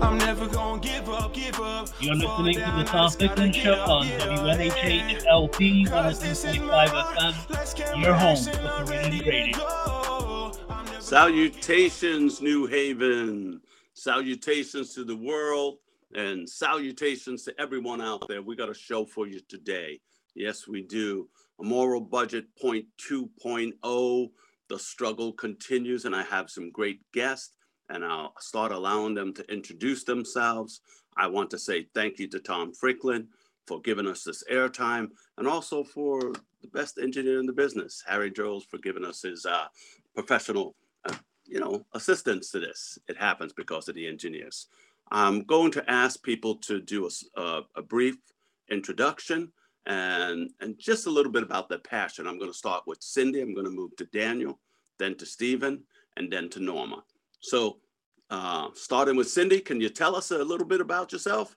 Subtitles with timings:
[0.00, 1.88] I'm never gonna give up, give up.
[2.00, 9.28] You're listening to the Tom Ficklin Show on WNHHLP 102.5 FM, your home for community
[9.28, 10.52] radio.
[11.00, 13.60] Salutations, New Haven.
[13.92, 15.78] Salutations to the world
[16.14, 18.42] and salutations to everyone out there.
[18.42, 20.00] We got a show for you today.
[20.34, 21.28] Yes, we do.
[21.60, 24.30] A moral budget point 2.0.
[24.68, 27.52] The struggle continues, and I have some great guests,
[27.88, 30.80] and I'll start allowing them to introduce themselves.
[31.16, 33.28] I want to say thank you to Tom Ficklin
[33.66, 36.32] for giving us this airtime, and also for
[36.62, 39.66] the best engineer in the business, Harry Jones, for giving us his uh,
[40.14, 40.74] professional,
[41.08, 41.14] uh,
[41.46, 42.98] you know, assistance to this.
[43.08, 44.66] It happens because of the engineers.
[45.10, 48.16] I'm going to ask people to do a, a, a brief
[48.70, 49.52] introduction
[49.86, 52.26] and, and just a little bit about their passion.
[52.26, 53.40] I'm going to start with Cindy.
[53.40, 54.58] I'm going to move to Daniel,
[54.98, 55.82] then to Stephen,
[56.16, 57.04] and then to Norma.
[57.44, 57.76] So,
[58.30, 61.54] uh, starting with Cindy, can you tell us a little bit about yourself?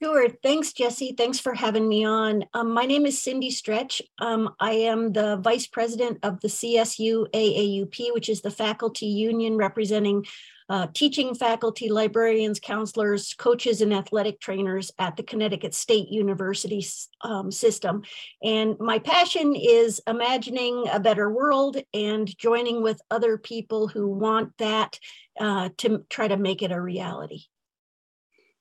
[0.00, 0.28] Sure.
[0.44, 1.14] Thanks, Jesse.
[1.18, 2.44] Thanks for having me on.
[2.54, 4.00] Um, my name is Cindy Stretch.
[4.20, 9.56] Um, I am the vice president of the CSU AAUP, which is the faculty union
[9.56, 10.24] representing
[10.68, 16.86] uh, teaching faculty, librarians, counselors, coaches, and athletic trainers at the Connecticut State University
[17.22, 18.02] um, system.
[18.40, 24.56] And my passion is imagining a better world and joining with other people who want
[24.58, 25.00] that
[25.40, 27.46] uh, to try to make it a reality.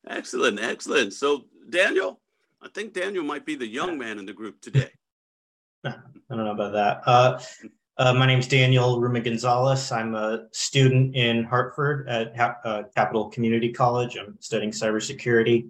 [0.10, 1.14] Excellent, excellent.
[1.14, 2.20] So, Daniel,
[2.62, 4.90] I think Daniel might be the young man in the group today.
[5.86, 5.94] I
[6.30, 7.02] don't know about that.
[7.06, 7.40] Uh,
[7.98, 9.92] uh, my name is Daniel Ruma Gonzalez.
[9.92, 14.18] I'm a student in Hartford at ha- uh, Capital Community College.
[14.18, 15.70] I'm studying cybersecurity.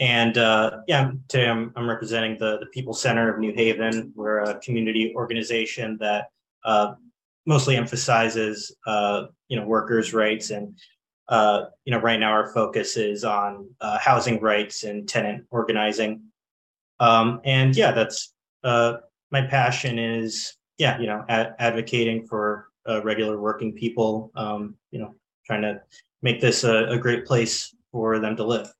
[0.00, 4.12] And uh, yeah, today I'm, I'm representing the, the People Center of New Haven.
[4.16, 6.30] We're a community organization that
[6.64, 6.94] uh,
[7.46, 10.50] mostly emphasizes, uh, you know, workers' rights.
[10.50, 10.74] And,
[11.30, 13.70] uh, you know, right now our focus is on
[14.00, 16.22] housing rights and tenant organizing.
[16.98, 23.38] Um, and yeah, that's my passion is yeah, you know, ad- advocating for uh, regular
[23.38, 25.14] working people, um, you know,
[25.44, 25.78] trying to
[26.22, 28.72] make this a, a, great place for them to live.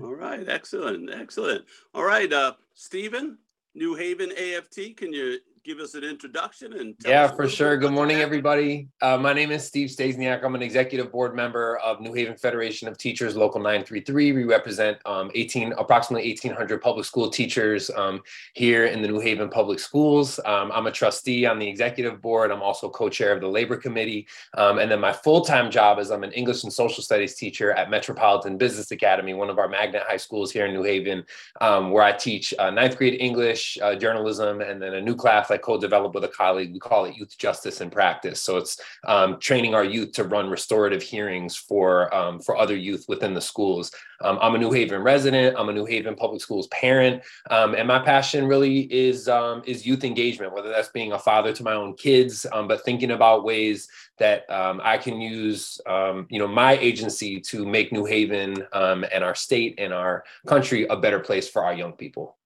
[0.00, 1.64] All right, excellent, excellent.
[1.94, 3.38] All right, uh, Stephen,
[3.74, 7.76] New Haven AFT, can you give us an introduction and yeah for sure.
[7.76, 8.88] good morning everybody.
[9.00, 10.42] Uh, my name is steve Stasiak.
[10.42, 14.98] i'm an executive board member of new haven federation of teachers local 933 we represent
[15.06, 18.20] um, 18 approximately 1800 public school teachers um,
[18.54, 20.40] here in the new haven public schools.
[20.46, 22.50] Um, i'm a trustee on the executive board.
[22.50, 24.26] I'm also co-chair of the labor committee.
[24.54, 27.88] Um, and then my full-time job is i'm an english and social studies teacher at
[27.88, 31.24] metropolitan business academy one of our magnet high schools here in new haven
[31.60, 35.51] um, where i teach uh, ninth grade english uh, journalism and then a new class
[35.52, 36.72] I co-developed with a colleague.
[36.72, 38.40] We call it Youth Justice in Practice.
[38.40, 43.04] So it's um, training our youth to run restorative hearings for um, for other youth
[43.08, 43.92] within the schools.
[44.20, 45.56] Um, I'm a New Haven resident.
[45.58, 49.86] I'm a New Haven Public Schools parent, um, and my passion really is um, is
[49.86, 50.52] youth engagement.
[50.52, 53.88] Whether that's being a father to my own kids, um, but thinking about ways
[54.18, 59.74] that I can use, you know, my agency to make New Haven and our state
[59.78, 62.36] and our country a better place for our young people.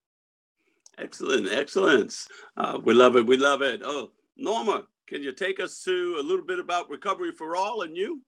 [0.99, 2.27] Excellent, excellence.
[2.55, 3.25] Uh, we love it.
[3.25, 3.81] We love it.
[3.83, 7.95] Oh, Norma, can you take us to a little bit about Recovery for All and
[7.95, 8.23] you?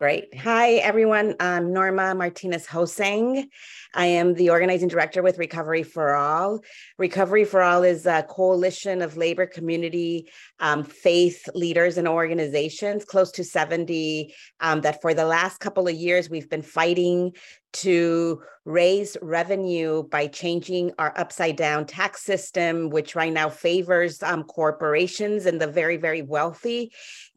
[0.00, 0.34] Great.
[0.34, 1.36] Hi, everyone.
[1.38, 3.46] I'm Norma Martinez Hosang.
[3.94, 6.60] I am the organizing director with Recovery for All.
[6.98, 10.28] Recovery for All is a coalition of labor community
[10.58, 15.94] um, faith leaders and organizations, close to 70, um, that for the last couple of
[15.94, 17.32] years we've been fighting
[17.74, 24.42] to raise revenue by changing our upside down tax system, which right now favors um,
[24.44, 26.92] corporations and the very, very wealthy.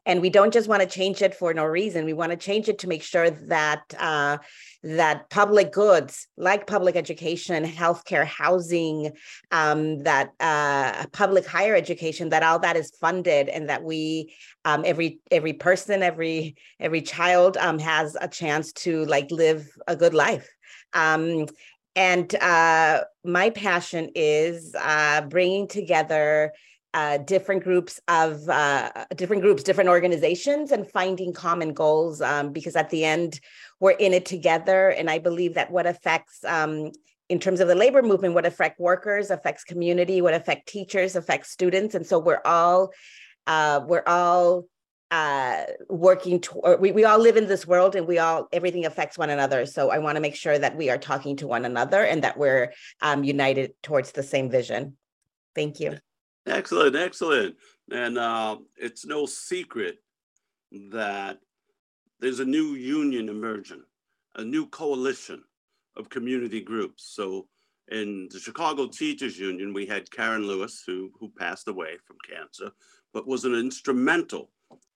[0.06, 2.06] And we don't just want to change it for no reason.
[2.06, 4.38] We want to change it to make sure that uh,
[4.82, 9.10] that public goods like public education, healthcare, housing,
[9.50, 14.34] um, that uh, public higher education, that all that is funded, and that we
[14.64, 19.94] um, every every person, every every child um, has a chance to like live a
[19.94, 20.48] good life.
[20.92, 21.46] Um,
[21.96, 26.52] and uh, my passion is uh, bringing together
[26.94, 32.20] uh, different groups of uh, different groups, different organizations, and finding common goals.
[32.20, 33.40] Um, because at the end,
[33.80, 36.92] we're in it together, and I believe that what affects um,
[37.28, 41.50] in terms of the labor movement what affect workers, affects community, what affect teachers, affects
[41.50, 41.94] students.
[41.94, 42.90] And so we're all,
[43.46, 44.64] uh, we're all
[45.10, 49.16] uh, working toward we, we all live in this world and we all, everything affects
[49.16, 49.64] one another.
[49.64, 52.36] So I want to make sure that we are talking to one another and that
[52.36, 54.96] we're um, united towards the same vision.
[55.54, 55.98] Thank you.
[56.46, 57.56] Excellent, excellent.
[57.90, 59.98] And uh, it's no secret
[60.90, 61.38] that
[62.20, 63.82] there's a new union emerging,
[64.36, 65.42] a new coalition
[65.96, 67.10] of community groups.
[67.14, 67.48] So
[67.90, 72.70] in the Chicago Teachers Union, we had Karen Lewis, who, who passed away from cancer,
[73.14, 74.50] but was an instrumental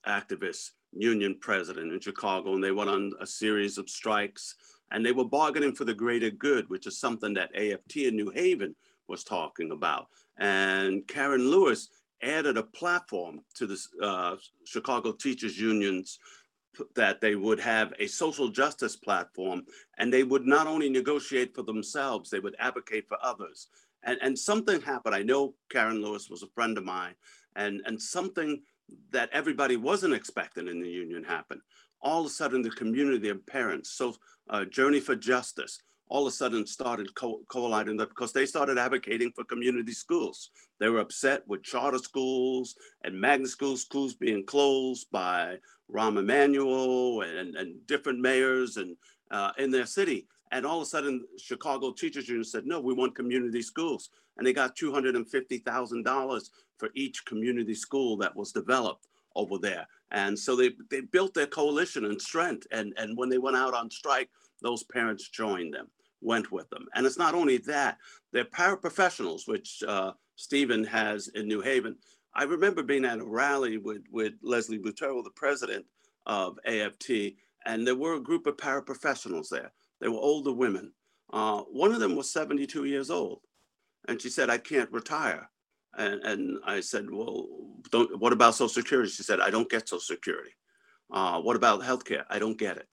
[0.07, 2.55] activist union president in Chicago.
[2.55, 4.55] And they went on a series of strikes
[4.91, 8.31] and they were bargaining for the greater good, which is something that AFT in New
[8.31, 8.75] Haven
[9.09, 10.09] was talking about.
[10.39, 11.89] And Karen Lewis
[12.23, 16.19] added a platform to the uh, Chicago Teachers Union's
[16.95, 19.63] that they would have a social justice platform
[19.99, 23.69] and they would not only negotiate for themselves, they would advocate for others.
[24.05, 25.15] And, and something happened.
[25.15, 27.15] I know Karen Lewis was a friend of mine,
[27.57, 28.63] and, and something
[29.11, 31.61] that everybody wasn't expecting in the union happened.
[32.01, 34.15] All of a sudden, the community of parents, so
[34.51, 39.33] uh, Journey for Justice, all of a sudden started co- colliding because they started advocating
[39.35, 40.51] for community schools.
[40.79, 42.75] They were upset with charter schools
[43.05, 45.57] and magnet school schools being closed by
[45.91, 48.97] Rahm Emanuel and, and different mayors and
[49.31, 50.27] uh, in their city.
[50.51, 54.11] And all of a sudden, Chicago Teachers Union said, no, we want community schools.
[54.37, 56.51] And they got $250,000
[56.83, 59.07] for each community school that was developed
[59.37, 59.87] over there.
[60.11, 62.67] And so they, they built their coalition and strength.
[62.73, 64.29] And, and when they went out on strike,
[64.63, 65.87] those parents joined them
[66.21, 66.87] went with them.
[66.95, 67.99] And it's not only that,
[68.33, 71.97] they're paraprofessionals, which uh, Stephen has in New Haven.
[72.35, 75.85] I remember being at a rally with, with Leslie Blatteau, the president
[76.27, 77.35] of AFT,
[77.67, 79.73] and there were a group of paraprofessionals there.
[80.01, 80.93] They were older women.
[81.33, 83.41] Uh, one of them was 72 years old.
[84.09, 85.49] And she said, I can't retire.
[85.97, 87.49] And, and I said, well,
[87.91, 89.11] don't, what about Social Security?
[89.11, 90.53] She said, I don't get Social Security.
[91.11, 92.25] Uh, what about healthcare?
[92.31, 92.89] I don't get it.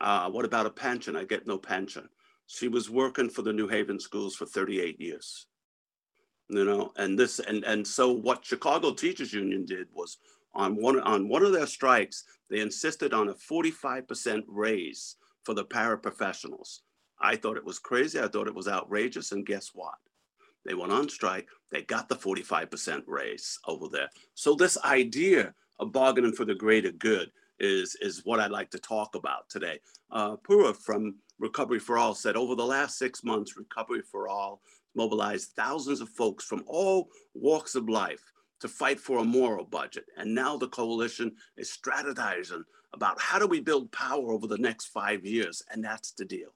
[0.00, 1.16] Uh, what about a pension?
[1.16, 2.08] I get no pension.
[2.46, 5.46] She was working for the New Haven schools for 38 years.
[6.48, 10.18] You know, and this and and so what Chicago Teachers Union did was
[10.54, 15.64] on one on one of their strikes, they insisted on a 45% raise for the
[15.64, 16.80] paraprofessionals.
[17.20, 18.20] I thought it was crazy.
[18.20, 19.32] I thought it was outrageous.
[19.32, 19.94] And guess what?
[20.66, 21.48] They went on strike.
[21.70, 24.08] They got the 45% raise over there.
[24.34, 28.78] So this idea of bargaining for the greater good is, is what I'd like to
[28.78, 29.78] talk about today.
[30.10, 34.60] Uh, Pura from Recovery for All said over the last six months, Recovery for All
[34.94, 40.04] mobilized thousands of folks from all walks of life to fight for a moral budget.
[40.16, 42.62] And now the coalition is strategizing
[42.94, 45.62] about how do we build power over the next five years?
[45.70, 46.54] And that's the deal.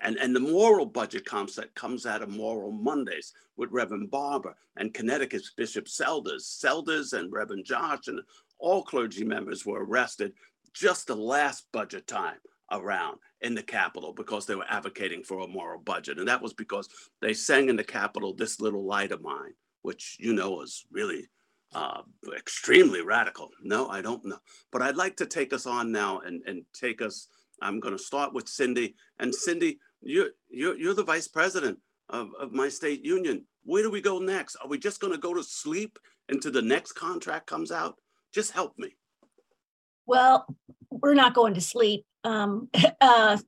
[0.00, 4.92] And, and the moral budget concept comes out of Moral Mondays with Reverend Barber and
[4.92, 6.46] Connecticut's Bishop Selders.
[6.46, 8.20] Selders and Reverend Josh and
[8.58, 10.32] all clergy members were arrested
[10.74, 12.36] just the last budget time
[12.72, 16.18] around in the Capitol because they were advocating for a moral budget.
[16.18, 16.88] And that was because
[17.20, 21.28] they sang in the Capitol, This Little Light of Mine, which you know is really
[21.74, 22.02] uh,
[22.36, 23.50] extremely radical.
[23.62, 24.38] No, I don't know.
[24.72, 27.28] But I'd like to take us on now and, and take us.
[27.62, 28.96] I'm going to start with Cindy.
[29.18, 33.44] And Cindy, you're, you're, you're the vice president of, of my state union.
[33.64, 34.56] Where do we go next?
[34.56, 35.98] Are we just going to go to sleep
[36.28, 37.96] until the next contract comes out?
[38.32, 38.96] Just help me.
[40.06, 40.46] Well,
[40.90, 42.04] we're not going to sleep.
[42.24, 42.68] Um,
[43.00, 43.38] uh,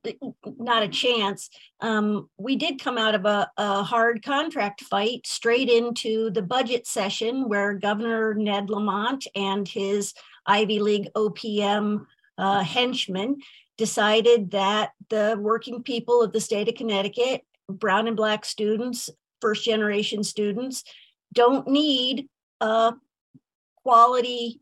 [0.57, 1.49] not a chance.
[1.81, 6.87] Um, we did come out of a, a, hard contract fight straight into the budget
[6.87, 10.13] session where Governor Ned Lamont and his
[10.45, 12.05] Ivy League OPM
[12.37, 13.37] uh, henchmen
[13.79, 19.09] decided that the working people of the state of Connecticut, brown and black students,
[19.39, 20.83] first generation students,
[21.33, 22.27] don't need
[22.59, 22.93] a
[23.81, 24.59] quality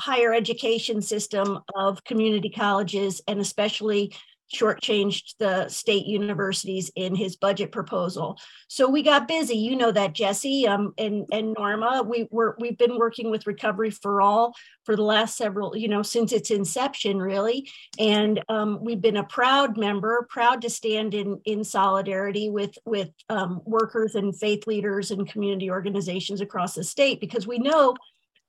[0.00, 4.16] higher education system of community colleges and especially
[4.52, 8.38] shortchanged the state universities in his budget proposal.
[8.68, 9.56] So we got busy.
[9.56, 12.02] You know that, Jesse um, and and Norma.
[12.02, 14.54] We were we've been working with Recovery for All
[14.84, 17.70] for the last several, you know, since its inception, really.
[17.98, 23.10] And um, we've been a proud member, proud to stand in in solidarity with with
[23.28, 27.94] um, workers and faith leaders and community organizations across the state because we know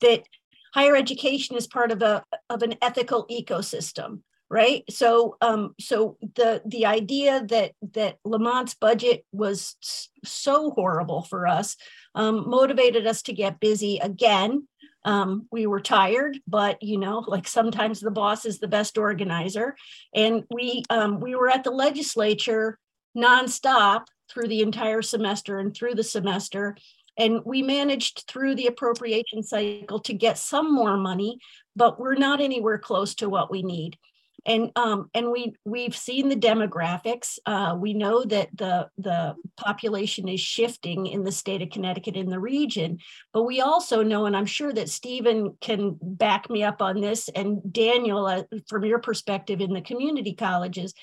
[0.01, 0.24] that
[0.74, 4.84] higher education is part of a of an ethical ecosystem right?
[4.89, 9.77] So um so the the idea that that lamont's budget was
[10.25, 11.77] so horrible for us
[12.15, 14.67] um, motivated us to get busy again.
[15.05, 19.77] Um, we were tired but you know like sometimes the boss is the best organizer.
[20.13, 22.77] And we um, we were at the legislature
[23.17, 26.75] nonstop through the entire semester and through the semester.
[27.17, 31.39] And we managed through the appropriation cycle to get some more money,
[31.75, 33.98] but we're not anywhere close to what we need
[34.46, 37.38] and um, and we we've seen the demographics.
[37.46, 42.30] Uh, we know that the the population is shifting in the state of Connecticut in
[42.30, 42.98] the region,
[43.34, 47.30] but we also know, and I'm sure that Stephen can back me up on this,
[47.30, 50.94] and Daniel, uh, from your perspective in the community colleges,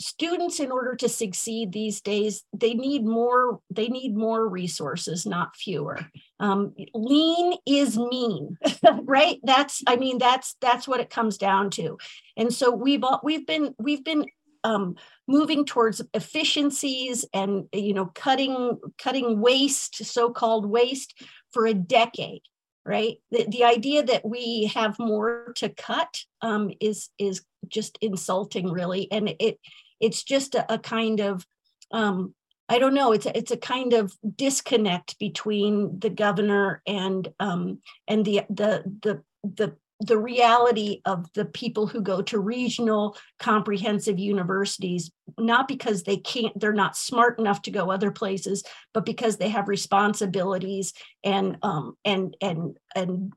[0.00, 5.56] students in order to succeed these days they need more they need more resources not
[5.56, 5.98] fewer.
[6.40, 8.56] Um, lean is mean
[9.02, 9.38] right?
[9.42, 11.98] That's i mean that's that's what it comes down to.
[12.36, 14.26] And so we've all, we've been we've been
[14.64, 14.96] um,
[15.28, 21.22] moving towards efficiencies and you know cutting cutting waste so-called waste
[21.52, 22.42] for a decade
[22.86, 23.16] right?
[23.30, 29.10] The, the idea that we have more to cut um, is is just insulting really.
[29.10, 29.58] And it
[30.00, 31.46] it's just a, a kind of
[31.90, 32.34] um,
[32.68, 33.12] I don't know.
[33.12, 38.84] It's a, it's a kind of disconnect between the governor and um, and the the
[39.02, 46.02] the the the reality of the people who go to regional comprehensive universities not because
[46.02, 50.92] they can't they're not smart enough to go other places but because they have responsibilities
[51.22, 53.32] and um and and and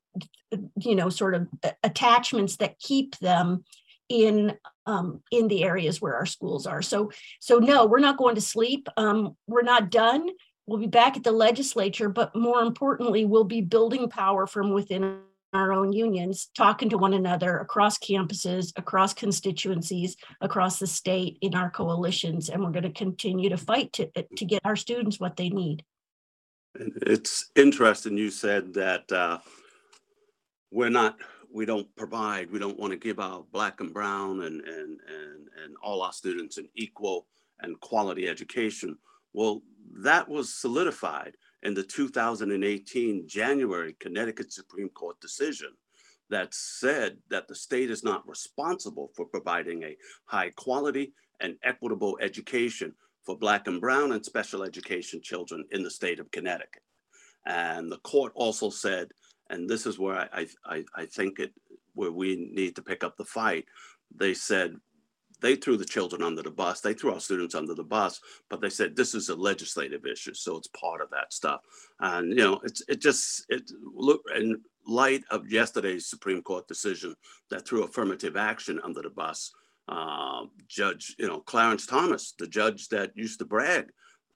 [0.80, 1.48] you know sort of
[1.84, 3.64] attachments that keep them
[4.10, 6.82] in um, in the areas where our schools are.
[6.82, 8.88] So so no, we're not going to sleep.
[8.98, 10.28] Um, we're not done.
[10.66, 15.20] We'll be back at the legislature, but more importantly, we'll be building power from within
[15.54, 21.56] our own unions, talking to one another across campuses, across constituencies, across the state in
[21.56, 25.38] our coalitions, and we're going to continue to fight to to get our students what
[25.38, 25.84] they need.
[26.76, 29.40] It's interesting you said that uh,
[30.72, 31.18] we're not
[31.58, 35.48] we don't provide, we don't want to give our black and brown and, and, and,
[35.64, 37.26] and all our students an equal
[37.62, 38.96] and quality education.
[39.34, 39.64] Well,
[40.04, 41.34] that was solidified
[41.64, 45.70] in the 2018 January Connecticut Supreme Court decision
[46.30, 52.20] that said that the state is not responsible for providing a high quality and equitable
[52.22, 52.94] education
[53.26, 56.84] for Black and Brown and special education children in the state of Connecticut.
[57.48, 59.08] And the court also said
[59.50, 61.54] and this is where I, I, I think it
[61.94, 63.66] where we need to pick up the fight.
[64.16, 64.76] They said
[65.42, 66.82] they threw the children under the bus.
[66.82, 70.34] They threw our students under the bus, but they said this is a legislative issue,
[70.34, 71.62] so it's part of that stuff.
[72.00, 77.16] And you know, it's it just it look in light of yesterday's Supreme Court decision
[77.50, 79.52] that threw affirmative action under the bus.
[79.90, 83.88] Uh, judge, you know, Clarence Thomas, the judge that used to brag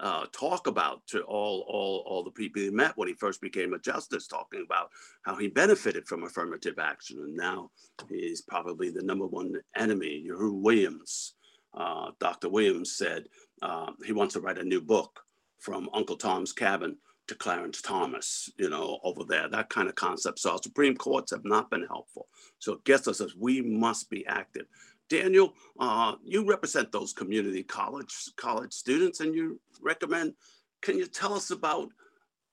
[0.01, 3.73] uh, talk about to all, all, all the people he met when he first became
[3.73, 4.89] a justice, talking about
[5.21, 7.19] how he benefited from affirmative action.
[7.19, 7.69] And now
[8.09, 10.25] he's probably the number one enemy.
[10.27, 11.35] Yohuru Williams,
[11.75, 12.49] uh, Dr.
[12.49, 13.25] Williams said
[13.61, 15.19] uh, he wants to write a new book
[15.59, 20.39] from Uncle Tom's Cabin to Clarence Thomas, you know, over there, that kind of concept.
[20.39, 22.27] So our Supreme Courts have not been helpful.
[22.57, 24.65] So it gets us as we must be active.
[25.11, 30.35] Daniel, uh, you represent those community college college students, and you recommend.
[30.81, 31.89] Can you tell us about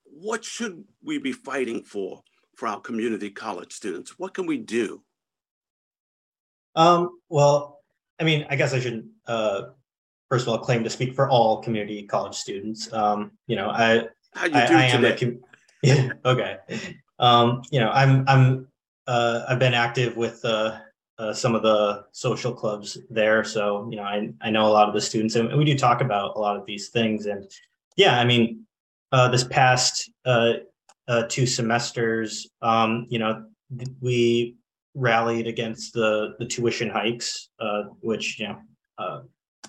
[0.02, 2.20] what should we be fighting for
[2.56, 4.18] for our community college students?
[4.18, 5.04] What can we do?
[6.74, 7.80] Um, well,
[8.18, 9.62] I mean, I guess I should uh,
[10.28, 12.92] first of all claim to speak for all community college students.
[12.92, 15.40] Um, you know, I how you do I, I am a com-
[15.84, 16.56] yeah, okay.
[17.20, 18.66] Um, you know, I'm I'm
[19.06, 20.80] uh, I've been active with uh,
[21.18, 23.42] uh, some of the social clubs there.
[23.42, 26.00] So, you know, I, I know a lot of the students and we do talk
[26.00, 27.26] about a lot of these things.
[27.26, 27.50] And
[27.96, 28.64] yeah, I mean,
[29.10, 30.54] uh, this past uh,
[31.08, 33.46] uh two semesters, um, you know,
[34.00, 34.56] we
[34.94, 38.58] rallied against the, the tuition hikes, uh, which, you know,
[38.98, 39.20] uh,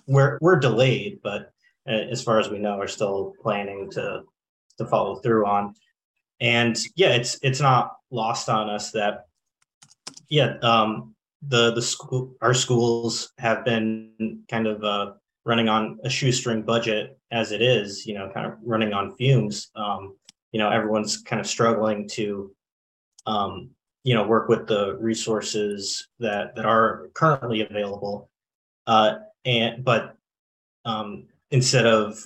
[0.07, 1.51] we're, we're delayed, but
[1.87, 4.21] as far as we know, are still planning to,
[4.77, 5.73] to follow through on.
[6.39, 9.25] And yeah, it's, it's not lost on us that
[10.29, 11.15] yeah, um,
[11.47, 15.13] the the school our schools have been kind of uh,
[15.45, 19.71] running on a shoestring budget as it is you know kind of running on fumes.
[19.75, 20.15] Um,
[20.51, 22.51] you know everyone's kind of struggling to
[23.25, 23.69] um,
[24.03, 28.29] you know work with the resources that that are currently available.
[28.87, 29.15] Uh,
[29.45, 30.15] and but
[30.85, 32.21] um, instead of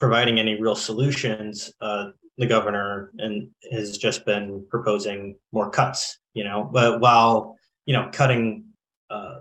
[0.00, 2.06] providing any real solutions uh,
[2.38, 6.68] the governor and has just been proposing more cuts you know?
[6.70, 8.64] But while you know, cutting,
[9.10, 9.40] uh,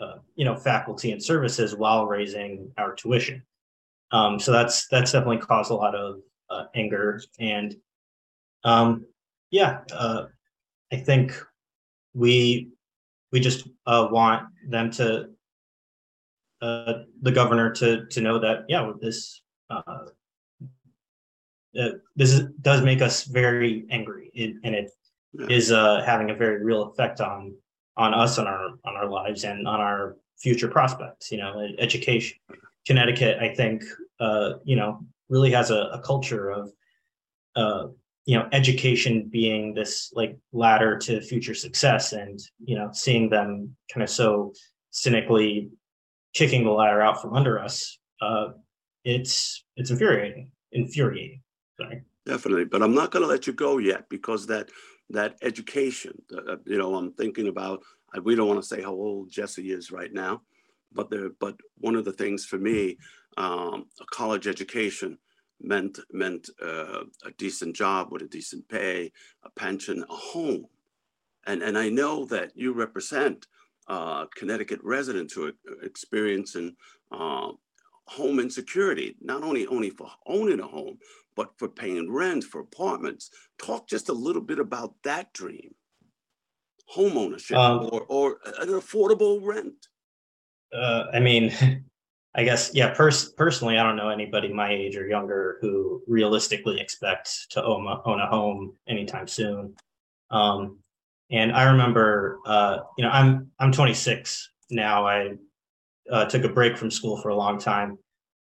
[0.00, 3.42] uh, you know, faculty and services while raising our tuition.
[4.12, 7.76] Um, so that's that's definitely caused a lot of uh, anger and
[8.64, 9.06] um,
[9.50, 10.24] yeah, uh,
[10.92, 11.40] I think
[12.14, 12.70] we
[13.32, 15.30] we just uh, want them to
[16.60, 19.82] uh, the governor to to know that yeah, this uh,
[21.78, 24.90] uh, this is, does make us very angry, it, and it
[25.32, 25.46] Yeah.
[25.48, 27.54] is uh, having a very real effect on
[27.96, 31.30] on us on our on our lives and on our future prospects.
[31.30, 32.38] You know, education.
[32.86, 33.84] Connecticut, I think,
[34.20, 36.72] uh, you know, really has a, a culture of,
[37.54, 37.88] uh,
[38.24, 43.76] you know, education being this like ladder to future success, and you know, seeing them
[43.92, 44.52] kind of so
[44.90, 45.70] cynically
[46.34, 48.48] kicking the ladder out from under us, uh,
[49.04, 50.50] it's it's infuriating.
[50.72, 51.42] Infuriating.
[51.80, 52.02] Sorry.
[52.26, 54.70] Definitely, but I'm not going to let you go yet because that
[55.10, 57.84] that education, uh, you know, I'm thinking about.
[58.14, 60.42] I- We don't want to say how old Jesse is right now,
[60.92, 61.30] but there.
[61.30, 62.98] But one of the things for me,
[63.38, 65.18] um, a college education
[65.60, 69.12] meant meant uh, a decent job with a decent pay,
[69.44, 70.66] a pension, a home,
[71.46, 73.48] and and I know that you represent
[73.88, 76.76] uh, Connecticut residents who are experiencing
[77.12, 77.52] uh,
[78.06, 80.98] home insecurity, not only only for owning a home,
[81.40, 83.30] but for paying rent for apartments.
[83.58, 85.70] Talk just a little bit about that dream,
[86.86, 89.86] home ownership Um, or, or an affordable rent.
[90.70, 91.50] Uh, I mean,
[92.34, 92.92] I guess yeah.
[92.92, 97.86] Pers- personally, I don't know anybody my age or younger who realistically expects to own
[97.86, 99.74] a, own a home anytime soon.
[100.30, 100.78] Um,
[101.30, 105.06] and I remember, uh, you know, I'm I'm 26 now.
[105.06, 105.30] I
[106.12, 107.96] uh, took a break from school for a long time,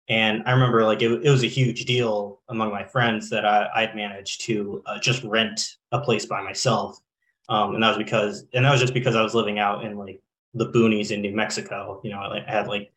[0.09, 3.69] and I remember like it, it was a huge deal among my friends that I,
[3.75, 6.99] I'd managed to uh, just rent a place by myself.
[7.47, 9.97] Um, and that was because, and that was just because I was living out in
[9.97, 10.21] like
[10.53, 12.01] the boonies in New Mexico.
[12.03, 12.91] You know, I had like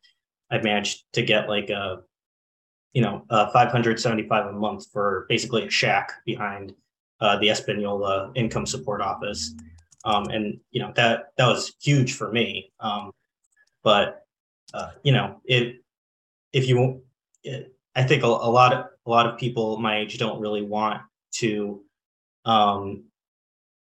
[0.50, 2.00] I managed to get like a
[2.92, 6.74] you know uh, 575 a month for basically a shack behind
[7.20, 9.54] uh, the Espanola Income Support Office,
[10.04, 12.72] um, and you know that that was huge for me.
[12.80, 13.12] Um,
[13.82, 14.26] but
[14.74, 15.81] uh, you know it
[16.52, 17.02] if you
[17.94, 21.02] I think a, a lot of a lot of people my age don't really want
[21.36, 21.82] to
[22.44, 23.04] um,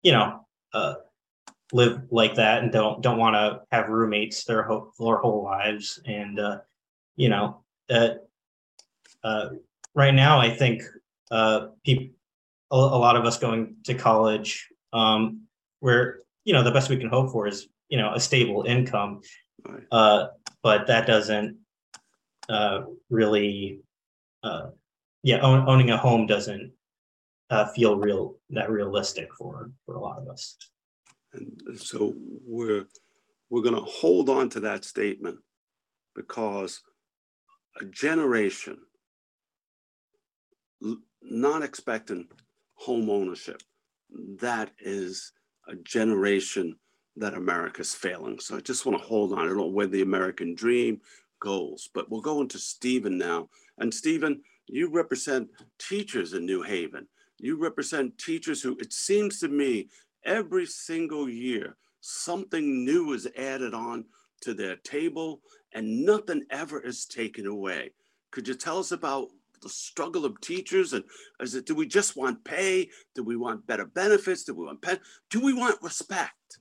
[0.02, 0.96] you know uh,
[1.74, 6.00] live like that and don't don't want to have roommates their whole their whole lives.
[6.06, 6.60] And uh
[7.16, 8.28] you know that
[9.24, 9.50] uh
[9.94, 10.82] right now i think
[11.32, 12.16] uh people
[12.72, 15.42] a, a lot of us going to college um
[15.80, 19.22] where you know the best we can hope for is you know a stable income.
[19.92, 20.28] Uh
[20.62, 21.58] but that doesn't
[22.50, 23.80] uh really
[24.44, 24.68] uh
[25.24, 26.72] yeah own, owning a home doesn't
[27.50, 30.58] uh feel real that realistic for for a lot of us
[31.34, 32.14] And so
[32.46, 32.86] we're
[33.50, 35.40] we're going to hold on to that statement
[36.16, 36.82] because
[37.82, 38.78] a generation
[41.22, 42.28] not expecting
[42.76, 43.62] home ownership
[44.42, 45.32] that is
[45.68, 46.76] a generation
[47.18, 48.40] that America's failing.
[48.40, 49.40] So I just want to hold on.
[49.40, 51.02] I don't know the American dream
[51.44, 53.50] goes, but we'll go into Stephen now.
[53.78, 57.06] And Stephen, you represent teachers in New Haven.
[57.38, 59.90] You represent teachers who, it seems to me,
[60.26, 64.06] every single year, something new is added on
[64.42, 65.42] to their table
[65.74, 67.92] and nothing ever is taken away.
[68.32, 69.28] Could you tell us about
[69.62, 70.94] the struggle of teachers?
[70.94, 71.04] And
[71.42, 72.90] is it, do we just want pay?
[73.16, 74.46] Do we want better benefits?
[74.46, 75.00] Do we want pen?
[75.30, 76.60] Do we want respect?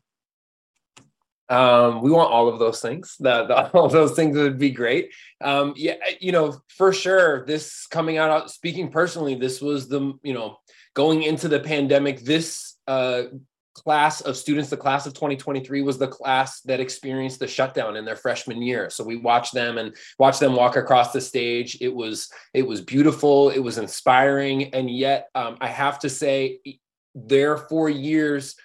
[1.48, 3.16] Um, we want all of those things.
[3.20, 5.12] That all those things would be great.
[5.40, 7.44] Um, yeah, you know, for sure.
[7.46, 10.58] This coming out, speaking personally, this was the you know
[10.94, 12.20] going into the pandemic.
[12.20, 13.24] This uh,
[13.74, 18.04] class of students, the class of 2023, was the class that experienced the shutdown in
[18.04, 18.90] their freshman year.
[18.90, 21.78] So we watched them and watched them walk across the stage.
[21.80, 23.50] It was it was beautiful.
[23.50, 26.60] It was inspiring, and yet um, I have to say,
[27.14, 28.56] their four years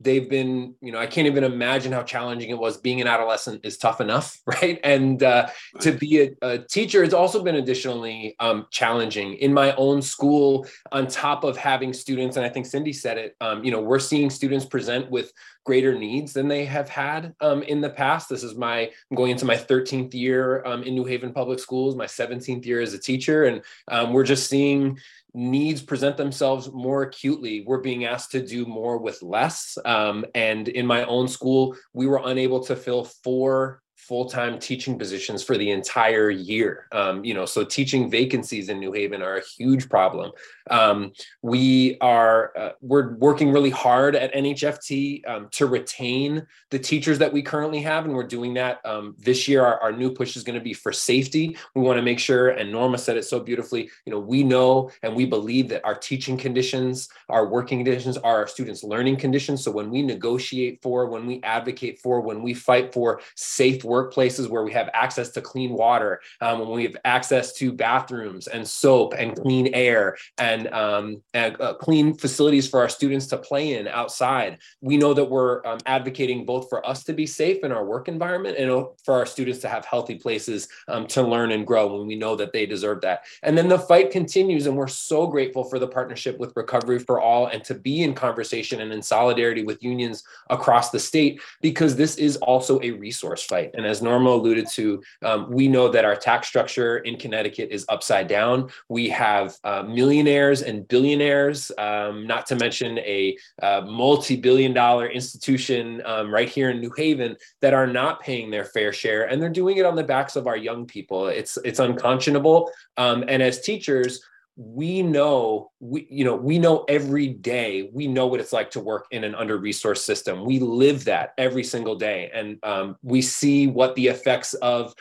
[0.00, 2.76] they've been you know i can't even imagine how challenging it was.
[2.78, 4.78] Being an adolescent is tough enough right?
[4.84, 5.48] And uh,
[5.80, 9.34] to be a, a, teacher it's also been additionally um, challenging.
[9.34, 13.36] In my own school on top of having students and i think cindy said it
[13.40, 15.32] um, you know we're seeing students present with
[15.68, 18.30] greater needs than they have had um, in the past.
[18.30, 21.94] This is my i'm going into my 13th year um, in new haven public schools
[21.94, 23.44] my 17th year as a teacher.
[23.44, 24.98] And um, we're just seeing
[25.34, 27.64] needs present themselves more acutely.
[27.66, 29.76] We're being asked to do more with less.
[29.84, 35.42] Um, and in my own school, we were unable to fill four full-time teaching positions
[35.42, 36.86] for the entire year.
[36.92, 40.30] Um, you know, so teaching vacancies in New Haven are a huge problem.
[40.70, 47.18] Um, we are uh, we're working really hard at NHFT um, to retain the teachers
[47.18, 49.64] that we currently have, and we're doing that um, this year.
[49.64, 51.56] Our, our new push is going to be for safety.
[51.74, 53.90] We want to make sure, and Norma said it so beautifully.
[54.06, 58.36] You know, we know and we believe that our teaching conditions, our working conditions, are
[58.36, 59.64] our students' learning conditions.
[59.64, 64.48] So when we negotiate for, when we advocate for, when we fight for safe workplaces
[64.48, 68.66] where we have access to clean water, um, when we have access to bathrooms and
[68.66, 73.74] soap and clean air and, um, and uh, clean facilities for our students to play
[73.74, 77.72] in outside, we know that we're um, advocating both for us to be safe in
[77.72, 78.68] our work environment and
[79.04, 82.36] for our students to have healthy places um, to learn and grow when we know
[82.36, 83.24] that they deserve that.
[83.42, 87.20] And then the fight continues, and we're so grateful for the partnership with Recovery for
[87.20, 91.96] All and to be in conversation and in solidarity with unions across the state because
[91.96, 93.70] this is also a resource fight.
[93.78, 97.86] And as Norma alluded to, um, we know that our tax structure in Connecticut is
[97.88, 98.70] upside down.
[98.88, 105.06] We have uh, millionaires and billionaires, um, not to mention a uh, multi billion dollar
[105.06, 109.30] institution um, right here in New Haven that are not paying their fair share.
[109.30, 111.28] And they're doing it on the backs of our young people.
[111.28, 112.72] It's, it's unconscionable.
[112.96, 114.20] Um, and as teachers,
[114.58, 118.80] we know we you know we know every day we know what it's like to
[118.80, 120.44] work in an under resourced system.
[120.44, 122.28] We live that every single day.
[122.34, 124.94] And um, we see what the effects of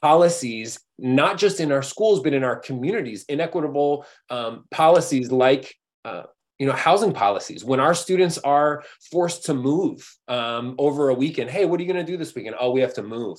[0.00, 5.74] policies not just in our schools but in our communities inequitable um, policies like
[6.06, 6.22] uh,
[6.58, 7.62] you know housing policies.
[7.66, 11.92] When our students are forced to move um, over a weekend hey what are you
[11.92, 12.56] going to do this weekend?
[12.58, 13.38] Oh we have to move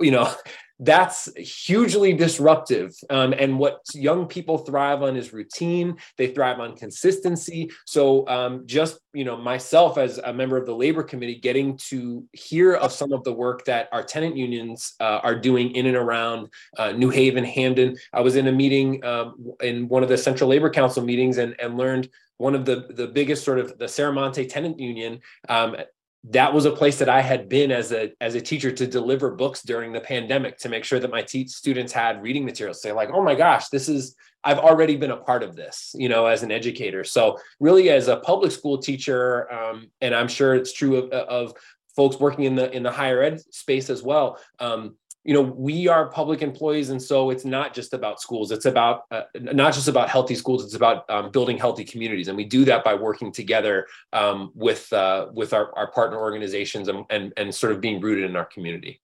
[0.00, 0.32] you know
[0.80, 2.94] that's hugely disruptive.
[3.10, 5.96] Um, and what young people thrive on is routine.
[6.16, 7.70] They thrive on consistency.
[7.84, 12.24] So um, just you know myself as a member of the labor committee getting to
[12.32, 15.96] hear of some of the work that our tenant unions uh, are doing in and
[15.96, 17.96] around uh, new haven hamden.
[18.12, 21.56] I was in a meeting um, in one of the central labor council meetings and,
[21.60, 25.76] and learned one of the the biggest sort of the Serramonte tenant union um,
[26.24, 29.30] that was a place that I had been as a as a teacher to deliver
[29.30, 32.82] books during the pandemic to make sure that my te- students had reading materials.
[32.82, 36.08] Say like, oh my gosh, this is I've already been a part of this, you
[36.08, 37.04] know, as an educator.
[37.04, 41.54] So really, as a public school teacher, um, and I'm sure it's true of, of
[41.94, 44.38] folks working in the in the higher ed space as well.
[44.58, 44.96] Um,
[45.28, 48.50] you know we are public employees and so it's not just about schools.
[48.50, 52.28] It's about uh, not just about healthy schools it's about um, building healthy communities.
[52.28, 56.88] And we do that by working together um, with uh, with our, our partner organizations
[56.88, 59.02] and, and and sort of being rooted in our community.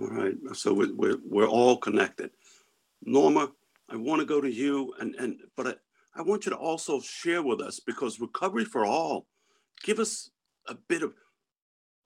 [0.00, 0.34] All right.
[0.54, 2.30] So we're, we're, we're all connected.
[3.02, 3.52] Norma
[3.90, 5.74] i want to go to you and and but I,
[6.16, 9.26] I want you to also share with us because recovery for all
[9.84, 10.30] give us
[10.66, 11.12] a bit of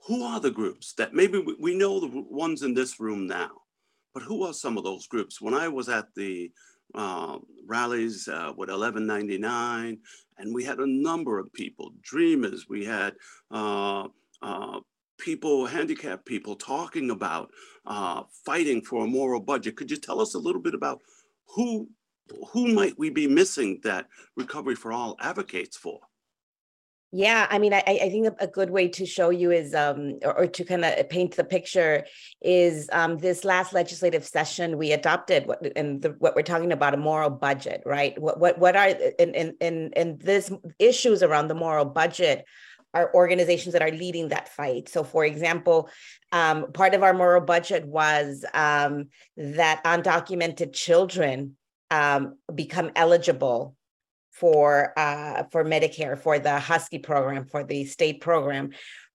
[0.07, 3.51] who are the groups that maybe we know the ones in this room now,
[4.15, 5.41] but who are some of those groups?
[5.41, 6.51] When I was at the
[6.95, 9.99] uh, rallies uh, with 1199,
[10.39, 13.15] and we had a number of people, dreamers, we had
[13.51, 14.09] uh,
[14.41, 14.81] uh
[15.19, 17.51] people, handicapped people talking about
[17.87, 19.77] uh, fighting for a moral budget.
[19.77, 21.01] Could you tell us a little bit about
[21.55, 21.89] who,
[22.53, 24.07] who might we be missing that
[24.37, 26.01] Recovery for All advocates for?
[27.11, 30.40] Yeah, I mean, I, I think a good way to show you is, um, or,
[30.40, 32.05] or to kind of paint the picture
[32.42, 36.92] is um, this last legislative session we adopted, what, and the, what we're talking about
[36.92, 38.21] a moral budget, right?
[38.21, 42.44] What what what are and and and in this issues around the moral budget
[42.92, 44.90] are organizations that are leading that fight.
[44.90, 45.88] So, for example,
[46.33, 51.57] um, part of our moral budget was um, that undocumented children
[51.90, 53.77] um, become eligible
[54.38, 58.70] for uh, for Medicare for the Husky program for the state program.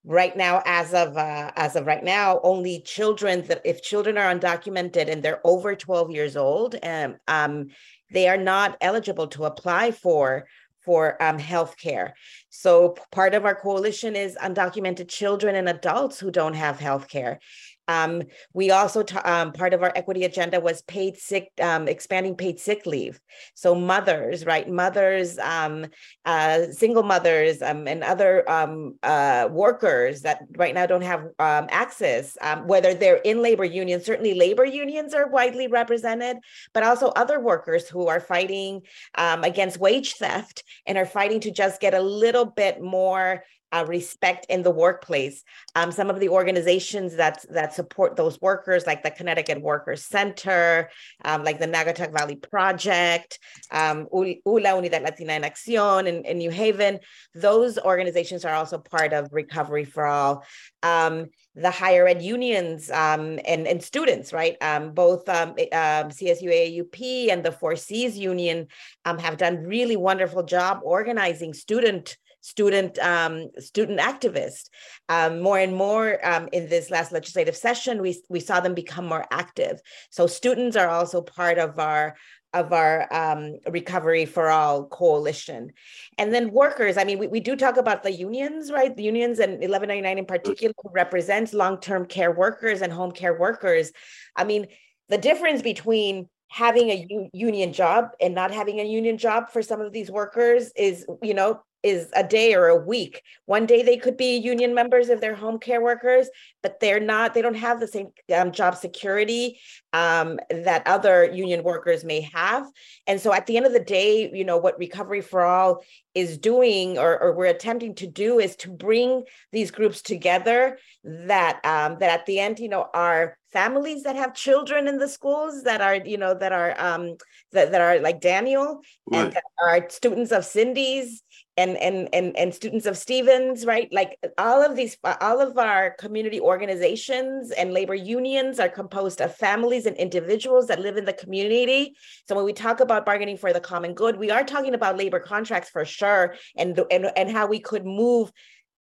[0.06, 4.34] Right now, as of uh, as of right now, only children that if children are
[4.34, 7.68] undocumented and they're over 12 years old, and um, um,
[8.12, 10.46] they are not eligible to apply for
[10.84, 12.14] for um, health care.
[12.50, 17.40] So part of our coalition is undocumented children and adults who don't have health care.
[17.88, 22.60] Um, we also, um, part of our equity agenda was paid sick, um, expanding paid
[22.60, 23.20] sick leave.
[23.56, 24.70] So mothers, right?
[24.70, 25.88] Mothers, um,
[26.26, 32.38] uh, single mothers, um, and other um, uh, workers that right now don't have access,
[32.66, 36.38] whether they're in labor unions, certainly labor unions are widely represented,
[36.74, 38.82] but also other workers who are fighting
[39.16, 44.46] against wage theft and are fighting to just get a little bit more uh, respect
[44.50, 45.44] in the workplace.
[45.76, 50.90] Um, some of the organizations that that support those workers, like the Connecticut Workers Center,
[51.26, 53.40] um, like the Naugatuck Valley Project,
[53.72, 57.00] um, ULA Unidad Latina en Acción in, in New Haven,
[57.34, 60.46] those organizations are also part of Recovery for All.
[60.84, 64.58] Um, the higher ed unions um, and, and students, right?
[64.62, 68.68] Um, both um, um CSU AAUP and the Four Cs Union
[69.06, 74.70] have done really wonderful job organizing student student um, student activists.
[75.10, 79.06] Um, more and more um, in this last legislative session, we, we saw them become
[79.06, 79.82] more active.
[80.12, 82.16] So students are also part of our
[82.54, 85.72] of our um, Recovery for All coalition.
[86.20, 88.96] And then workers, I mean, we, we do talk about the unions, right?
[88.96, 93.92] The unions and 1199 in particular represents long-term care workers and home care workers.
[94.36, 94.68] I mean,
[95.10, 99.64] the difference between having a u- union job and not having a union job for
[99.64, 103.22] some of these workers is, you know, is a day or a week.
[103.46, 106.30] One day they could be union members if they're home care workers,
[106.62, 109.60] but they're not, they don't have the same um, job security
[109.92, 112.66] um, that other union workers may have.
[113.06, 115.84] And so at the end of the day, you know, what Recovery for All
[116.16, 121.60] is doing or, or we're attempting to do is to bring these groups together that
[121.66, 125.64] um, that at the end, you know, are families that have children in the schools
[125.64, 127.18] that are, you know, that are um,
[127.52, 129.26] that, that are like Daniel right.
[129.26, 131.24] and are students of Cindy's
[131.56, 133.88] and and and and students of Stevens, right?
[133.92, 139.36] Like all of these, all of our community organizations and labor unions are composed of
[139.36, 141.96] families and individuals that live in the community.
[142.28, 145.20] So when we talk about bargaining for the common good, we are talking about labor
[145.20, 148.32] contracts for sure, and and and how we could move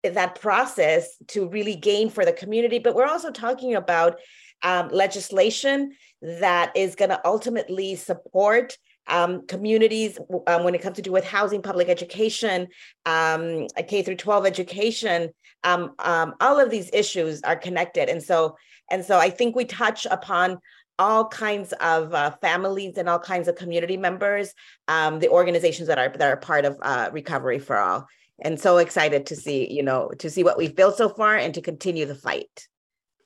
[0.02, 2.78] that process to really gain for the community.
[2.78, 4.18] But we're also talking about
[4.62, 5.92] um, legislation
[6.22, 8.76] that is going to ultimately support
[9.10, 12.68] um, communities um, when it comes to do with housing, public education,
[13.06, 15.30] um, K through 12 education,
[15.64, 18.08] um, um, all of these issues are connected.
[18.08, 18.56] And so,
[18.90, 20.58] and so I think we touch upon
[20.98, 24.52] all kinds of uh, families and all kinds of community members,
[24.88, 28.06] um, the organizations that are that are part of uh, Recovery for All.
[28.42, 31.52] And so excited to see, you know, to see what we've built so far and
[31.54, 32.68] to continue the fight.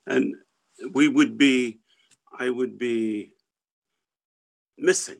[0.07, 0.35] And
[0.91, 1.79] we would be,
[2.37, 3.31] I would be
[4.77, 5.17] missing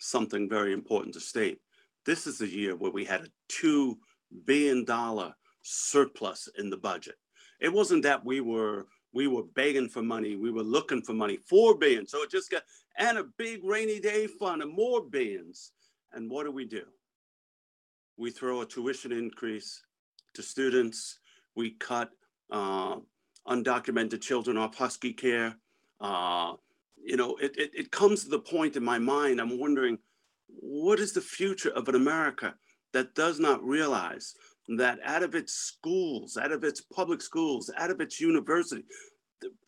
[0.00, 1.58] something very important to state.
[2.04, 3.94] This is a year where we had a $2
[4.44, 4.86] billion
[5.62, 7.16] surplus in the budget.
[7.60, 11.36] It wasn't that we were we were begging for money, we were looking for money,
[11.48, 12.06] four billion.
[12.06, 12.62] So it just got
[12.96, 15.72] and a big rainy day fund and more billions.
[16.12, 16.84] And what do we do?
[18.16, 19.82] We throw a tuition increase
[20.34, 21.18] to students.
[21.56, 22.10] We cut
[22.52, 22.96] uh,
[23.48, 25.56] undocumented children off Husky Care.
[26.00, 26.54] Uh,
[27.04, 29.98] you know, it, it, it comes to the point in my mind, I'm wondering,
[30.48, 32.54] what is the future of an America
[32.92, 34.34] that does not realize
[34.76, 38.84] that out of its schools, out of its public schools, out of its university,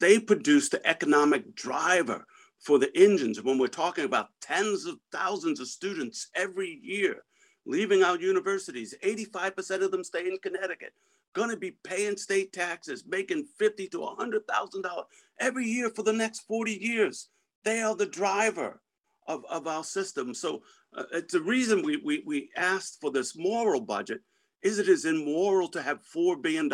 [0.00, 2.26] they produce the economic driver
[2.60, 3.42] for the engines.
[3.42, 7.24] When we're talking about tens of thousands of students every year
[7.64, 10.92] leaving our universities, 85% of them stay in Connecticut,
[11.34, 15.02] going to be paying state taxes, making fifty to $100,000
[15.40, 17.28] every year for the next 40 years.
[17.64, 18.80] They are the driver
[19.26, 20.34] of, of our system.
[20.34, 20.62] So
[20.96, 24.20] uh, it's the reason we, we, we asked for this moral budget
[24.62, 26.70] is it is immoral to have $4 billion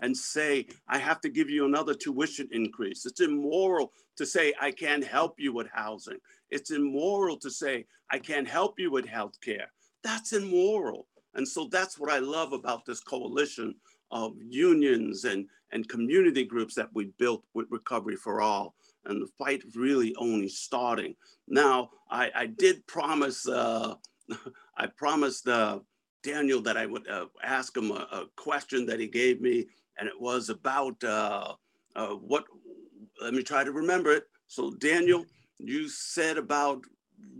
[0.00, 3.06] and say, I have to give you another tuition increase.
[3.06, 6.18] It's immoral to say, I can't help you with housing.
[6.50, 9.72] It's immoral to say, I can't help you with health care.
[10.04, 11.08] That's immoral.
[11.38, 13.76] And so that's what I love about this coalition
[14.10, 18.74] of unions and, and community groups that we built with Recovery for All.
[19.04, 21.14] And the fight really only starting.
[21.46, 23.94] Now, I, I did promise, uh,
[24.76, 25.78] I promised uh,
[26.24, 30.08] Daniel that I would uh, ask him a, a, question that he gave me, and
[30.08, 31.54] it was about uh,
[31.94, 32.46] uh, what,
[33.22, 34.24] let me try to remember it.
[34.48, 35.24] So, Daniel,
[35.58, 36.82] you said about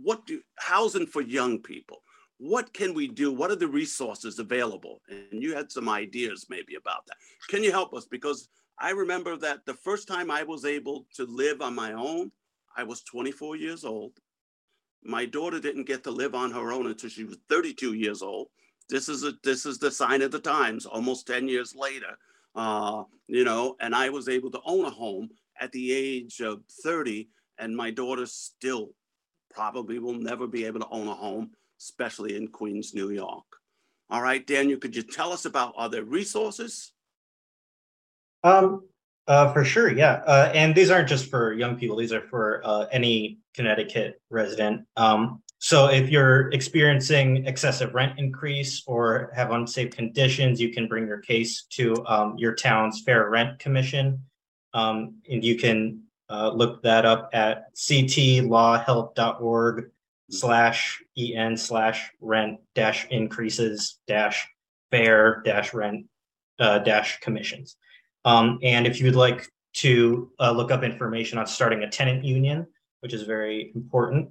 [0.01, 2.01] what do housing for young people
[2.39, 3.33] what can we do?
[3.33, 5.01] What are the resources available?
[5.09, 7.17] And you had some ideas maybe about that.
[7.49, 8.05] Can you help us?
[8.05, 8.47] Because
[8.79, 12.31] I remember that the first time I was able to live on my own,
[12.77, 14.13] I was 24 years old.
[15.03, 18.47] My daughter didn't get to live on her own until she was 32 years old.
[18.87, 20.85] This is a this is the sign of the times.
[20.85, 22.17] Almost 10 years later,
[22.55, 26.63] uh, you know, and I was able to own a home at the age of
[26.83, 27.27] 30,
[27.59, 28.91] and my daughter still
[29.53, 33.45] probably will never be able to own a home especially in Queens, New York.
[34.09, 36.93] All right, Daniel, could you tell us about other resources?
[38.43, 38.87] Um,
[39.27, 40.23] uh, for sure, yeah.
[40.25, 44.85] Uh, and these aren't just for young people, these are for uh, any Connecticut resident.
[44.97, 51.05] Um, so if you're experiencing excessive rent increase or have unsafe conditions, you can bring
[51.05, 54.23] your case to um, your town's Fair Rent Commission.
[54.73, 59.91] Um, and you can uh, look that up at ctlawhelp.org
[60.29, 64.47] slash en slash rent dash increases dash
[64.91, 66.05] fair dash rent
[66.59, 67.75] uh, dash commissions.
[68.25, 72.23] Um, and if you would like to uh, look up information on starting a tenant
[72.23, 72.67] union,
[73.01, 74.29] which is very important,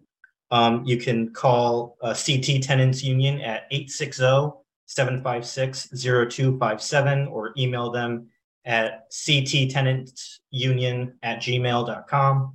[0.50, 4.50] um, you can call uh, CT Tenants Union at 860
[4.86, 8.28] 756 0257 or email them
[8.64, 12.54] at cttenantsunion at gmail.com.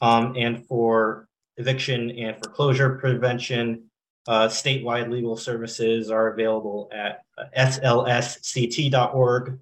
[0.00, 1.27] Um, and for
[1.58, 3.84] eviction and foreclosure prevention.
[4.26, 7.22] Uh, statewide legal services are available at
[7.56, 9.58] slsct.org.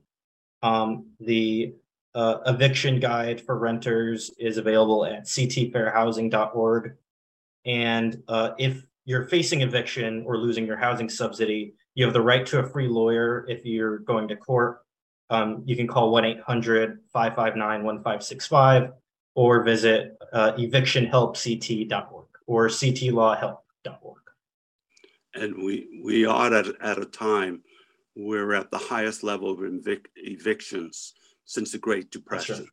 [0.63, 1.75] Um, the
[2.15, 6.95] uh, eviction guide for renters is available at ctfairhousing.org.
[7.65, 12.45] And uh, if you're facing eviction or losing your housing subsidy, you have the right
[12.47, 14.83] to a free lawyer if you're going to court.
[15.31, 18.93] Um, you can call 1 800 559 1565
[19.37, 24.23] or visit uh, evictionhelpct.org or ctlawhelp.org.
[25.35, 27.63] And we, we are at, at a time
[28.17, 31.13] we're at the highest level of evic- evictions
[31.45, 32.61] since the Great Depression.
[32.61, 32.69] Right.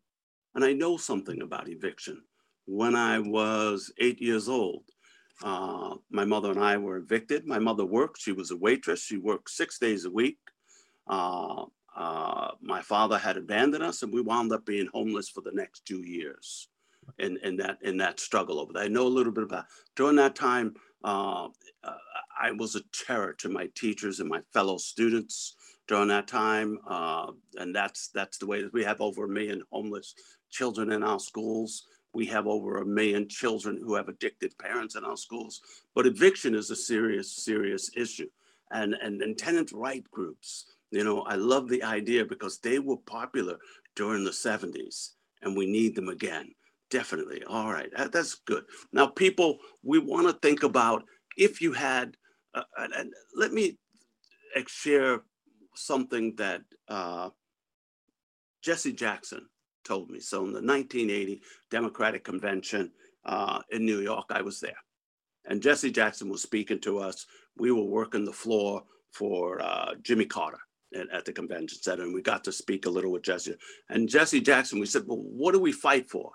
[0.55, 2.21] And I know something about eviction.
[2.65, 4.85] When I was eight years old,
[5.43, 7.45] uh, my mother and I were evicted.
[7.45, 10.37] My mother worked, she was a waitress, she worked six days a week.
[11.07, 15.51] Uh, uh, my father had abandoned us, and we wound up being homeless for the
[15.53, 16.67] next two years
[17.19, 18.83] in, in that in that struggle over there.
[18.83, 20.73] I know a little bit about during that time.
[21.03, 21.49] Uh,
[22.41, 25.55] I was a terror to my teachers and my fellow students
[25.87, 29.61] during that time, uh, and that's that's the way that we have over a million
[29.71, 30.15] homeless
[30.49, 31.85] children in our schools.
[32.13, 35.61] We have over a million children who have addicted parents in our schools.
[35.95, 38.29] But eviction is a serious, serious issue,
[38.71, 42.97] and and, and tenant right groups you know, I love the idea because they were
[42.97, 43.57] popular
[43.95, 45.09] during the 70s
[45.41, 46.53] and we need them again.
[46.91, 47.43] Definitely.
[47.45, 47.89] All right.
[48.11, 48.65] That's good.
[48.91, 51.03] Now, people, we want to think about
[51.35, 52.15] if you had,
[52.53, 53.79] uh, and let me
[54.67, 55.21] share
[55.73, 57.31] something that uh,
[58.61, 59.47] Jesse Jackson
[59.83, 60.19] told me.
[60.19, 62.91] So, in the 1980 Democratic Convention
[63.25, 64.77] uh, in New York, I was there.
[65.45, 67.25] And Jesse Jackson was speaking to us.
[67.57, 70.59] We were working the floor for uh, Jimmy Carter
[70.95, 73.55] at, at, the convention center, and we got to speak a little with Jesse.
[73.89, 76.31] And Jesse Jackson, we said, Well, what do we fight for?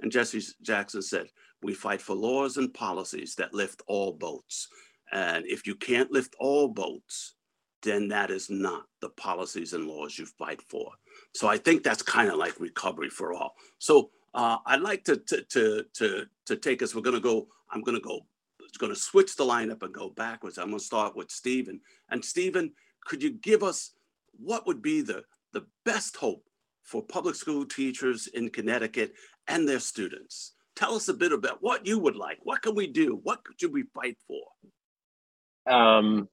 [0.00, 1.26] And Jesse Jackson said,
[1.62, 4.68] We fight for laws and policies that lift all boats.
[5.12, 7.34] And if you can't lift all boats,
[7.82, 10.92] then that is not the policies and laws you fight for.
[11.34, 13.54] So I think that's kind of like recovery for all.
[13.78, 17.48] So uh, I'd like to, to, to, to, to take us, we're going to go,
[17.70, 18.20] I'm going to go,
[18.82, 20.58] going to switch the lineup and go backwards.
[20.58, 21.80] I'm going to start with Stephen.
[22.10, 22.72] And Stephen,
[23.04, 23.92] could you give us
[24.38, 26.44] what would be the, the best hope
[26.82, 29.12] for public school teachers in Connecticut
[29.48, 30.54] and their students?
[30.74, 32.38] Tell us a bit about what you would like.
[32.42, 33.20] What can we do?
[33.22, 35.72] What should we fight for?
[35.72, 36.28] Um,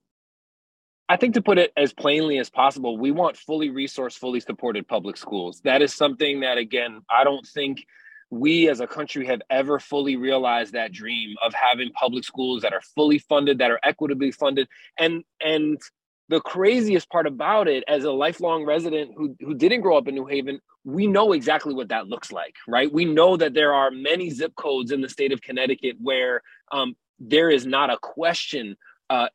[1.09, 4.87] I think to put it as plainly as possible, we want fully resourced, fully supported
[4.87, 5.59] public schools.
[5.63, 7.83] That is something that, again, I don't think
[8.29, 12.73] we as a country have ever fully realized that dream of having public schools that
[12.73, 14.67] are fully funded, that are equitably funded,
[14.99, 15.81] and and
[16.29, 20.15] the craziest part about it as a lifelong resident who, who didn't grow up in
[20.15, 22.91] new haven we know exactly what that looks like right?
[22.91, 26.95] We know that there are many zip codes in the state of connecticut where um,
[27.19, 28.77] there is not a question
[29.09, 29.27] uh,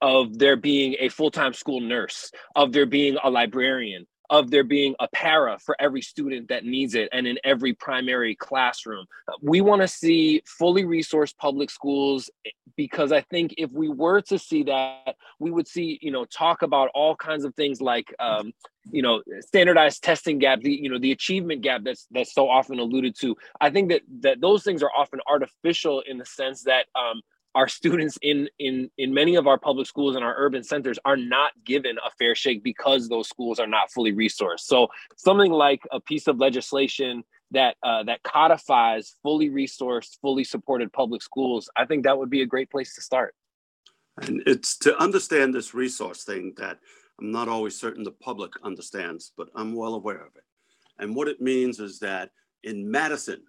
[0.00, 4.94] of there being a full-time school nurse of there being a librarian of there being
[5.00, 9.06] a para for every student that needs it and in every primary classroom.
[9.42, 12.30] We want to see fully resourced public schools
[12.76, 16.62] because I think if we were to see that, we would see, you know, talk
[16.62, 18.52] about all kinds of things like, um,
[18.90, 22.78] you know, standardized testing gap, the, you know, the achievement gap that's that's so often
[22.78, 23.36] alluded to.
[23.60, 27.20] I think that that those things are often artificial in the sense that um,
[27.58, 31.16] our students in in in many of our public schools and our urban centers are
[31.16, 34.60] not given a fair shake because those schools are not fully resourced.
[34.60, 40.92] So something like a piece of legislation that uh, that codifies fully resourced fully supported
[40.92, 43.34] public schools i think that would be a great place to start.
[44.22, 46.78] And it's to understand this resource thing that
[47.18, 50.46] i'm not always certain the public understands but i'm well aware of it.
[51.00, 52.30] And what it means is that
[52.62, 53.42] in madison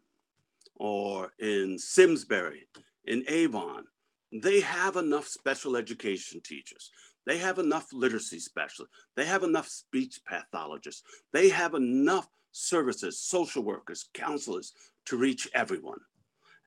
[0.76, 2.62] or in simsbury
[3.10, 3.86] in Avon,
[4.32, 6.92] they have enough special education teachers.
[7.26, 8.96] They have enough literacy specialists.
[9.16, 11.04] They have enough speech pathologists.
[11.34, 14.74] They have enough services, social workers, counselors
[15.06, 16.00] to reach everyone.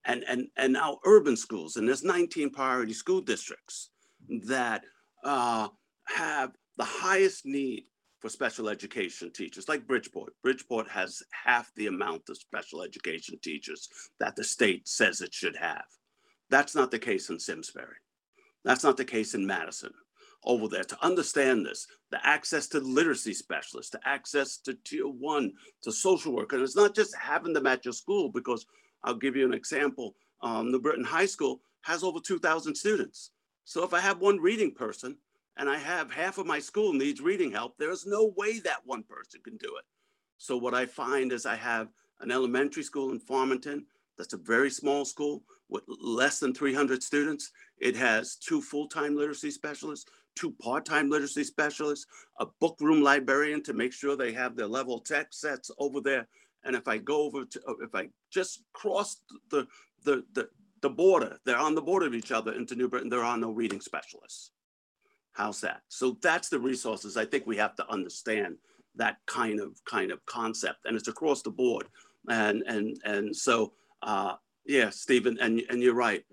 [0.05, 3.91] And, and, and our urban schools, and there's 19 priority school districts
[4.47, 4.83] that
[5.25, 5.69] uh,
[6.07, 7.85] have the highest need
[8.21, 10.33] for special education teachers, like Bridgeport.
[10.43, 13.89] Bridgeport has half the amount of special education teachers
[14.21, 15.85] that the state says it should have.
[16.53, 17.97] That's not the case in Simsbury.
[18.63, 19.91] That's not the case in Madison.
[20.45, 25.53] Over there, to understand this, the access to literacy specialists, the access to tier one,
[25.83, 26.53] to social work.
[26.53, 28.67] And it's not just having them at your school, because
[29.03, 30.15] I'll give you an example.
[30.43, 33.31] Um, New Britain High School has over 2,000 students.
[33.65, 35.17] So if I have one reading person
[35.57, 39.05] and I have half of my school needs reading help, there's no way that one
[39.05, 39.85] person can do it.
[40.37, 41.89] So what I find is I have
[42.21, 43.87] an elementary school in Farmington
[44.19, 45.43] that's a very small school
[45.73, 47.51] with less than 300 students.
[47.79, 52.07] It has two full-time literacy specialists, two part-time literacy specialists,
[52.39, 56.29] a book room librarian to make sure they have their level text sets over there.
[56.65, 59.17] And if I go over to, uh, if I just cross
[59.51, 59.67] the,
[60.05, 60.49] the, the,
[60.83, 63.51] the border, they're on the border of each other into New Britain, there are no
[63.51, 64.53] reading specialists.
[65.33, 65.81] How's that?
[65.89, 67.17] So that's the resources.
[67.17, 68.57] I think we have to understand
[68.97, 71.87] that kind of kind of concept, and it's across the board.
[72.29, 74.35] And and and so uh,
[74.65, 76.25] yeah, Stephen, and and you're right.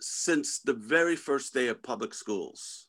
[0.00, 2.86] Since the very first day of public schools,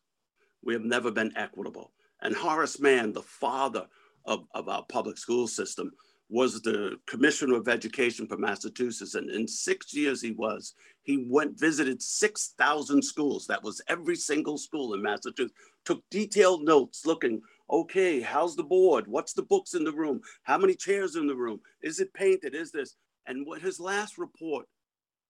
[0.63, 1.91] we have never been equitable.
[2.21, 3.87] And Horace Mann, the father
[4.25, 5.91] of, of our public school system,
[6.29, 9.15] was the commissioner of education for Massachusetts.
[9.15, 10.73] And in six years he was,
[11.03, 13.47] he went, visited 6,000 schools.
[13.47, 15.53] That was every single school in Massachusetts,
[15.85, 19.07] took detailed notes looking, okay, how's the board?
[19.07, 20.19] What's the books in the room?
[20.43, 21.61] How many chairs in the room?
[21.81, 22.55] Is it painted?
[22.55, 22.95] Is this?
[23.27, 24.65] And what his last report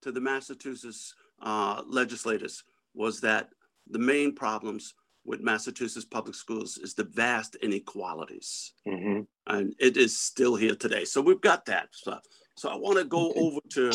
[0.03, 3.49] to the Massachusetts uh, legislators was that
[3.89, 4.93] the main problems
[5.25, 8.73] with Massachusetts public schools is the vast inequalities.
[8.87, 9.21] Mm-hmm.
[9.47, 11.03] And it is still here today.
[11.03, 12.21] So we've got that stuff.
[12.55, 13.91] So I want to go over to.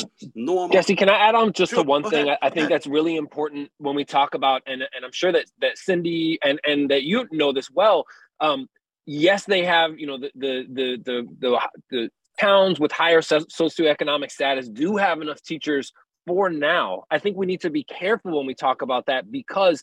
[0.73, 2.29] Jesse, can I add on just sure, to one thing?
[2.29, 5.47] I, I think that's really important when we talk about, and, and I'm sure that
[5.61, 8.07] that Cindy and and that you know this well.
[8.39, 8.69] Um,
[9.05, 11.59] yes, they have, you know, the the the the the,
[11.91, 15.93] the towns with higher socioeconomic status do have enough teachers
[16.27, 17.05] for now.
[17.11, 19.83] I think we need to be careful when we talk about that because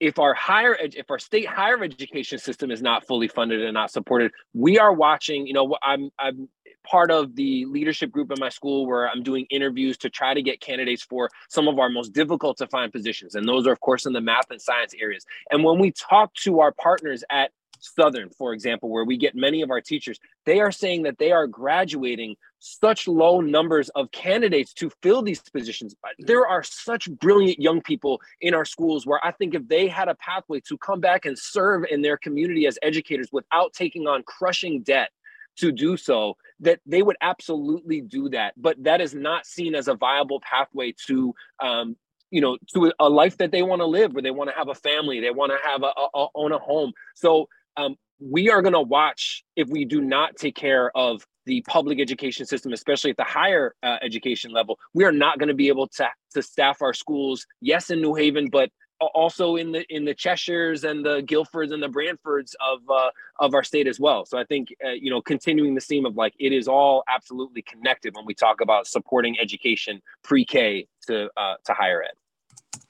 [0.00, 3.74] if our higher ed- if our state higher education system is not fully funded and
[3.74, 6.48] not supported we are watching you know i'm i'm
[6.84, 10.42] part of the leadership group in my school where i'm doing interviews to try to
[10.42, 13.80] get candidates for some of our most difficult to find positions and those are of
[13.80, 17.50] course in the math and science areas and when we talk to our partners at
[17.82, 21.32] Southern, for example, where we get many of our teachers, they are saying that they
[21.32, 25.94] are graduating such low numbers of candidates to fill these positions.
[26.18, 30.08] There are such brilliant young people in our schools where I think if they had
[30.08, 34.22] a pathway to come back and serve in their community as educators without taking on
[34.22, 35.10] crushing debt
[35.56, 39.86] to do so that they would absolutely do that but that is not seen as
[39.86, 41.94] a viable pathway to um,
[42.30, 44.68] you know to a life that they want to live where they want to have
[44.68, 48.50] a family they want to have a, a, a own a home so um, we
[48.50, 52.72] are going to watch if we do not take care of the public education system,
[52.72, 54.78] especially at the higher uh, education level.
[54.94, 58.14] We are not going to be able to, to staff our schools, yes, in New
[58.14, 58.70] Haven, but
[59.14, 63.10] also in the in the Cheshires and the Guilfords and the Branfords of uh,
[63.40, 64.24] of our state as well.
[64.24, 67.62] So I think uh, you know continuing the theme of like it is all absolutely
[67.62, 72.12] connected when we talk about supporting education pre-K to uh, to higher ed.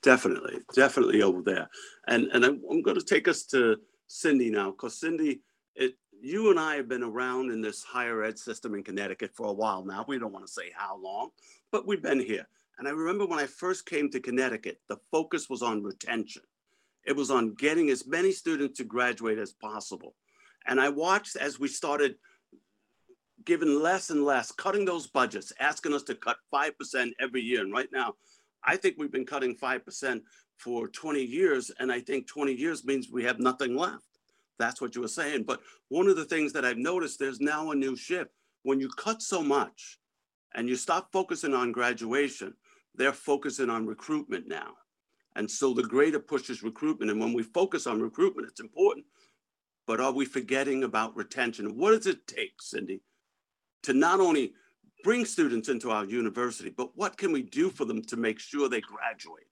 [0.03, 1.69] Definitely, definitely over there,
[2.09, 3.77] and and I'm, I'm going to take us to
[4.07, 5.41] Cindy now, because Cindy,
[5.75, 9.49] it, you and I have been around in this higher ed system in Connecticut for
[9.49, 10.05] a while now.
[10.07, 11.31] We don't want to say how long,
[11.71, 12.47] but we've been here.
[12.79, 16.43] And I remember when I first came to Connecticut, the focus was on retention.
[17.05, 20.15] It was on getting as many students to graduate as possible.
[20.67, 22.17] And I watched as we started
[23.45, 27.63] giving less and less, cutting those budgets, asking us to cut 5% every year.
[27.63, 28.15] And right now,
[28.65, 30.21] I think we've been cutting 5%
[30.59, 31.71] for 20 years.
[31.79, 34.05] And I think 20 years means we have nothing left.
[34.59, 35.45] That's what you were saying.
[35.45, 38.31] But one of the things that I've noticed, there's now a new shift.
[38.63, 39.99] When you cut so much
[40.55, 42.55] and you stop focusing on graduation,
[42.95, 44.75] they're focusing on recruitment now.
[45.35, 47.11] And so the greater push is recruitment.
[47.11, 49.07] And when we focus on recruitment, it's important.
[49.87, 51.77] But are we forgetting about retention?
[51.77, 53.01] What does it take, Cindy,
[53.83, 54.53] to not only
[55.03, 58.69] bring students into our university, but what can we do for them to make sure
[58.69, 59.47] they graduate?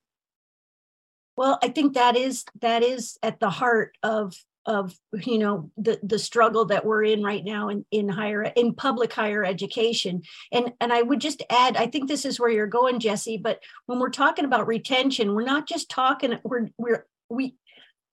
[1.41, 4.35] Well, I think that is that is at the heart of
[4.67, 8.75] of you know the the struggle that we're in right now in in higher in
[8.75, 10.21] public higher education.
[10.51, 13.59] And and i would just add i think this is where you're going jesse but
[13.87, 17.55] when we're talking about retention we're not just talking we're we're we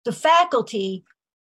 [0.06, 1.04] the faculty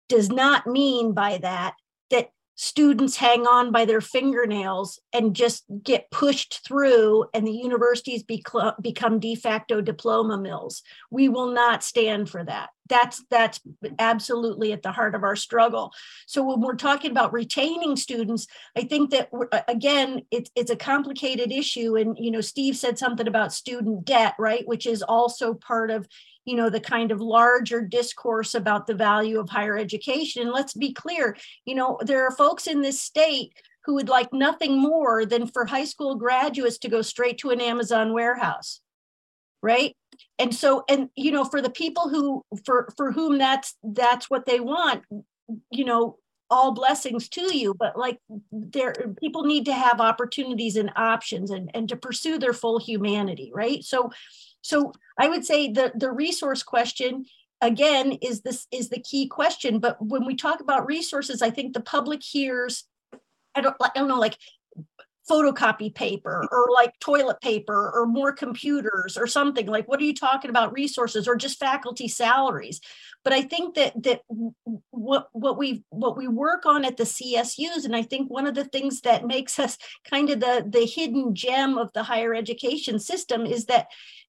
[0.08, 1.74] does not mean by that
[2.12, 8.24] that students hang on by their fingernails and just get pushed through and the universities
[8.24, 10.84] become de facto diploma mills.
[11.10, 13.62] We will not stand for that that's that's
[13.98, 15.94] absolutely at the heart of our struggle.
[16.28, 18.46] So when we're talking about retaining students
[18.78, 19.30] i think that
[19.68, 21.96] again it's it's a complicated issue.
[21.96, 24.68] And you know steve said something about student debt right?
[24.68, 26.08] Which is also part of
[26.46, 30.44] you know the kind of larger discourse about the value of higher education.
[30.44, 33.54] And let's be clear you know there are folks in this state
[33.86, 37.60] who would like nothing more than for high school graduates to go straight to an
[37.60, 38.82] amazon warehouse
[39.62, 39.96] right?
[40.40, 44.46] And so and you know for the people who for for whom that's that's what
[44.46, 45.04] they want
[45.70, 46.18] you know
[46.50, 48.20] all blessings to you but like
[48.52, 53.52] there people need to have opportunities and options and and to pursue their full humanity
[53.54, 53.84] right?
[53.84, 54.12] So
[54.62, 57.26] so i would say the the resource question
[57.62, 61.74] again is this is the key question but when we talk about resources i think
[61.74, 62.86] the public hears
[63.56, 64.38] i don't i don't know like
[65.30, 69.68] photocopy paper or like toilet paper or more computers or something.
[69.68, 72.82] Like what are you talking about resources or just faculty salaries?
[73.24, 74.22] But i think that that
[74.90, 78.56] what what we what we work on at the csus and i think one of
[78.56, 79.78] the things that makes us
[80.10, 83.88] kind of the the hidden gem of the higher education system is that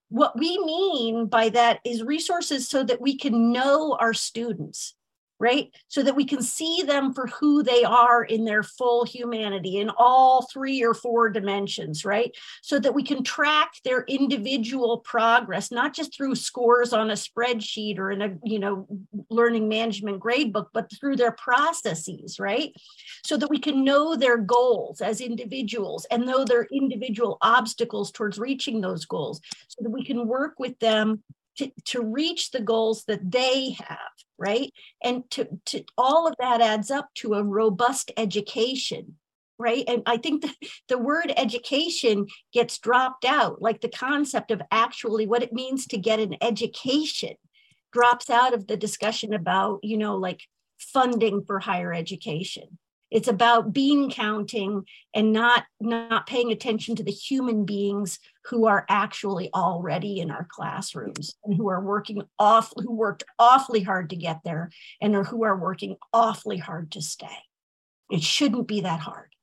[0.09, 4.95] what we mean by that is resources so that we can know our students
[5.43, 5.75] right?
[5.89, 9.91] So that we can see them for who they are in their full humanity in
[9.91, 12.31] all three or four dimensions, right?
[12.63, 17.99] So that we can track their individual progress, not just through scores on a spreadsheet
[17.99, 18.87] or in a, you know,
[19.31, 22.73] learning management gradebook, but through their processes, right?
[23.27, 28.39] So that we can know their goals as individuals and know their individual obstacles towards
[28.39, 31.25] reaching those goals so that we can work with them
[31.59, 33.99] to, to reach the goals that they have,
[34.39, 34.73] right?
[35.03, 39.17] And to, to all of that adds up to a robust education,
[39.59, 39.85] right?
[39.87, 40.55] And I think the,
[40.89, 45.99] the word education gets dropped out, like the concept of actually what it means to
[45.99, 47.35] get an education
[47.93, 50.41] drops out of the discussion about, you know, like
[50.79, 52.79] funding for higher education.
[53.13, 54.85] It's about bean counting
[55.15, 60.47] and not not paying attention to the human beings who are actually already in our
[60.51, 64.71] classrooms and who are working off who worked awfully hard to get there
[65.03, 67.37] and who are working awfully hard to stay.
[68.11, 69.35] It shouldn't be that hard.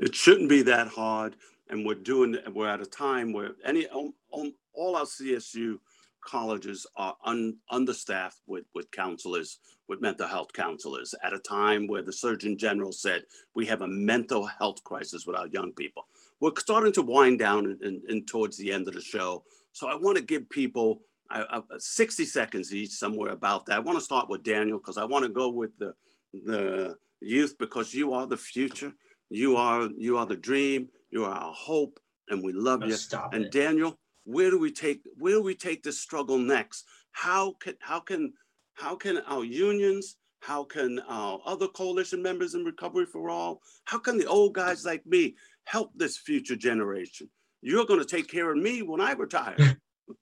[0.00, 1.36] It shouldn't be that hard.
[1.68, 5.78] And we're doing, we're at a time where any, all our CSU
[6.24, 9.58] colleges are un, understaffed with, with counselors,
[9.88, 13.88] with mental health counselors, at a time where the Surgeon General said we have a
[13.88, 16.06] mental health crisis with our young people.
[16.40, 19.44] We're starting to wind down and, and towards the end of the show.
[19.72, 23.76] So I want to give people uh, 60 seconds each somewhere about that.
[23.76, 25.94] I want to start with Daniel because I want to go with the,
[26.32, 28.92] the youth because you are the future.
[29.30, 30.88] You are you are the dream.
[31.10, 31.98] You are our hope,
[32.28, 32.96] and we love you.
[33.32, 33.52] and it.
[33.52, 36.84] Daniel, where do we take where do we take this struggle next?
[37.12, 38.32] How can how can
[38.74, 43.98] how can our unions, how can our other coalition members in Recovery for All, how
[43.98, 47.28] can the old guys like me help this future generation?
[47.60, 49.56] You're going to take care of me when I retire.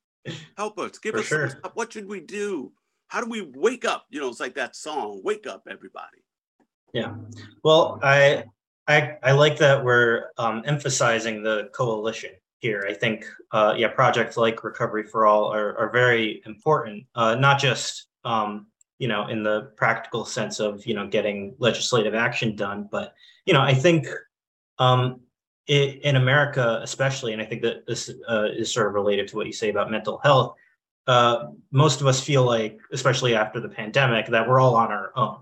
[0.56, 1.50] help us, give for us sure.
[1.74, 2.72] what should we do?
[3.08, 4.06] How do we wake up?
[4.10, 6.22] You know, it's like that song, "Wake Up, Everybody."
[6.92, 7.14] Yeah.
[7.64, 8.44] Well, I
[8.86, 12.30] I, I like that we're um, emphasizing the coalition
[12.60, 12.86] here.
[12.88, 17.58] I think, uh, yeah, projects like Recovery for All are, are very important, uh, not
[17.58, 18.66] just, um,
[18.98, 23.14] you know, in the practical sense of, you know, getting legislative action done, but,
[23.46, 24.06] you know, I think
[24.78, 25.20] um,
[25.66, 29.36] it, in America, especially, and I think that this uh, is sort of related to
[29.36, 30.54] what you say about mental health,
[31.06, 35.12] uh, most of us feel like, especially after the pandemic, that we're all on our
[35.16, 35.38] own,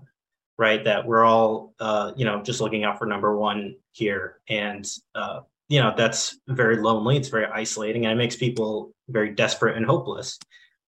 [0.57, 0.83] right?
[0.85, 4.39] That we're all, uh, you know, just looking out for number one here.
[4.47, 9.33] And, uh, you know that's very lonely it's very isolating and it makes people very
[9.33, 10.37] desperate and hopeless.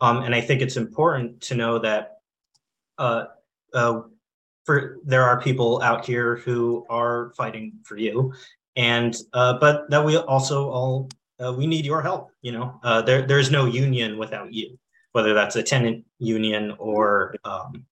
[0.01, 2.17] Um, and i think it's important to know that
[2.97, 3.25] uh,
[3.73, 4.01] uh,
[4.65, 8.33] for there are people out here who are fighting for you.
[8.75, 11.09] And uh, but that we also all
[11.43, 12.79] uh, we need your help you know?
[12.83, 14.77] Uh, there there's no union without you
[15.11, 17.85] whether that's a tenant union or um,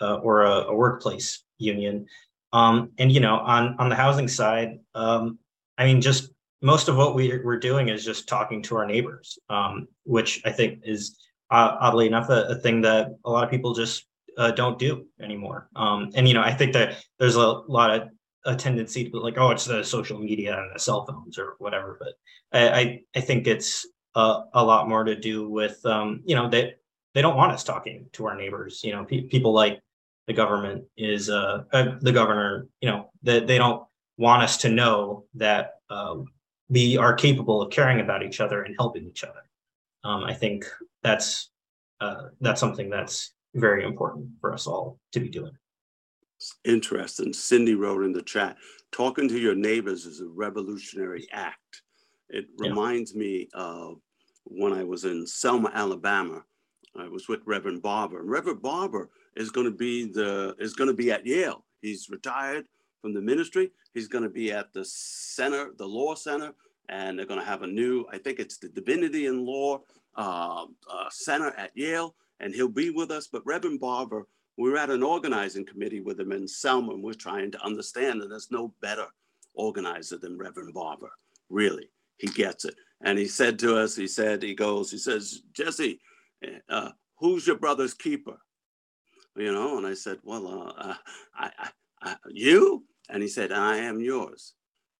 [0.00, 2.06] uh, or a, a, workplace union.
[2.52, 5.39] Um, and you know on on the housing side um,
[5.80, 9.38] I mean, just most of what we, we're doing is just talking to our neighbors,
[9.48, 11.18] um, which I think is
[11.50, 14.04] uh, oddly enough a, a, thing that a lot of people just
[14.36, 15.70] uh, don't do anymore.
[15.74, 18.08] Um, and you know, I think that there's a lot of
[18.44, 21.54] a tendency to be like, oh, it's the social media and the cell phones or
[21.58, 21.96] whatever.
[21.98, 22.12] But
[22.52, 26.44] I I, I think it's a, a lot more to do with um, you know
[26.44, 26.74] that they,
[27.14, 28.82] they don't want us talking to our neighbors.
[28.84, 29.80] You know, pe- people like
[30.26, 32.68] the government is uh, uh the governor.
[32.82, 33.84] You know, that they, they don't
[34.20, 36.16] want us to know that uh,
[36.68, 39.42] we are capable of caring about each other and helping each other.
[40.04, 40.66] Um, I think
[41.02, 41.50] that's
[42.00, 45.52] uh, that's something that's very important for us all to be doing.
[46.64, 47.32] Interesting.
[47.32, 48.56] Cindy wrote in the chat,
[48.92, 51.82] talking to your neighbors is a revolutionary act.
[52.28, 52.68] It yeah.
[52.68, 54.00] reminds me of
[54.44, 56.42] when I was in Selma, Alabama.
[56.98, 58.20] I was with Reverend Barber.
[58.20, 61.64] And Reverend Barber is going to be the is going to be at Yale.
[61.80, 62.66] He's retired
[63.00, 63.70] from the ministry.
[63.94, 66.52] He's going to be at the center, the law center,
[66.88, 69.80] and they're going to have a new, I think it's the Divinity and Law
[70.16, 73.28] uh, uh, Center at Yale, and he'll be with us.
[73.28, 74.26] But Reverend Barber
[74.60, 78.20] we are at an organizing committee with him in Selma, and we're trying to understand,
[78.20, 79.06] that there's no better
[79.54, 81.10] organizer than Reverend Barber.
[81.48, 81.88] Really,
[82.18, 82.74] he gets it.
[83.02, 85.98] And he said to us, he said, he goes, he says, Jesse,
[86.68, 88.36] uh, who's your brother's keeper?
[89.34, 90.94] You know, and I said, well, uh, uh
[91.34, 91.70] I, I,
[92.02, 92.84] I, you?
[93.12, 94.54] And he said, I am yours.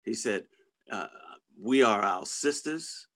[0.05, 0.45] He said,
[0.91, 1.07] uh,
[1.61, 3.07] we are our sister's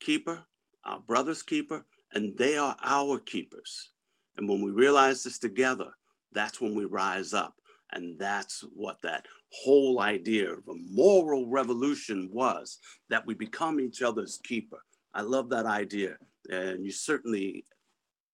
[0.00, 0.44] keeper,
[0.84, 3.90] our brother's keeper, and they are our keepers.
[4.36, 5.90] And when we realize this together,
[6.32, 7.54] that's when we rise up.
[7.92, 12.78] And that's what that whole idea of a moral revolution was
[13.10, 14.82] that we become each other's keeper.
[15.14, 16.16] I love that idea.
[16.48, 17.66] And you certainly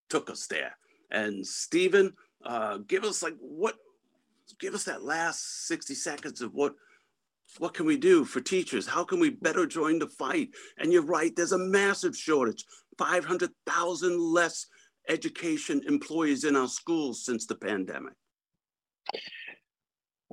[0.09, 0.77] took us there.
[1.11, 2.13] And Stephen,
[2.45, 3.77] uh, give us like what,
[4.61, 6.75] give us that last 60 seconds of what
[7.59, 8.87] what can we do for teachers?
[8.87, 10.51] How can we better join the fight?
[10.77, 12.63] And you're right, there's a massive shortage
[12.99, 14.67] 500,000 less
[15.09, 18.13] education employees in our schools since the pandemic.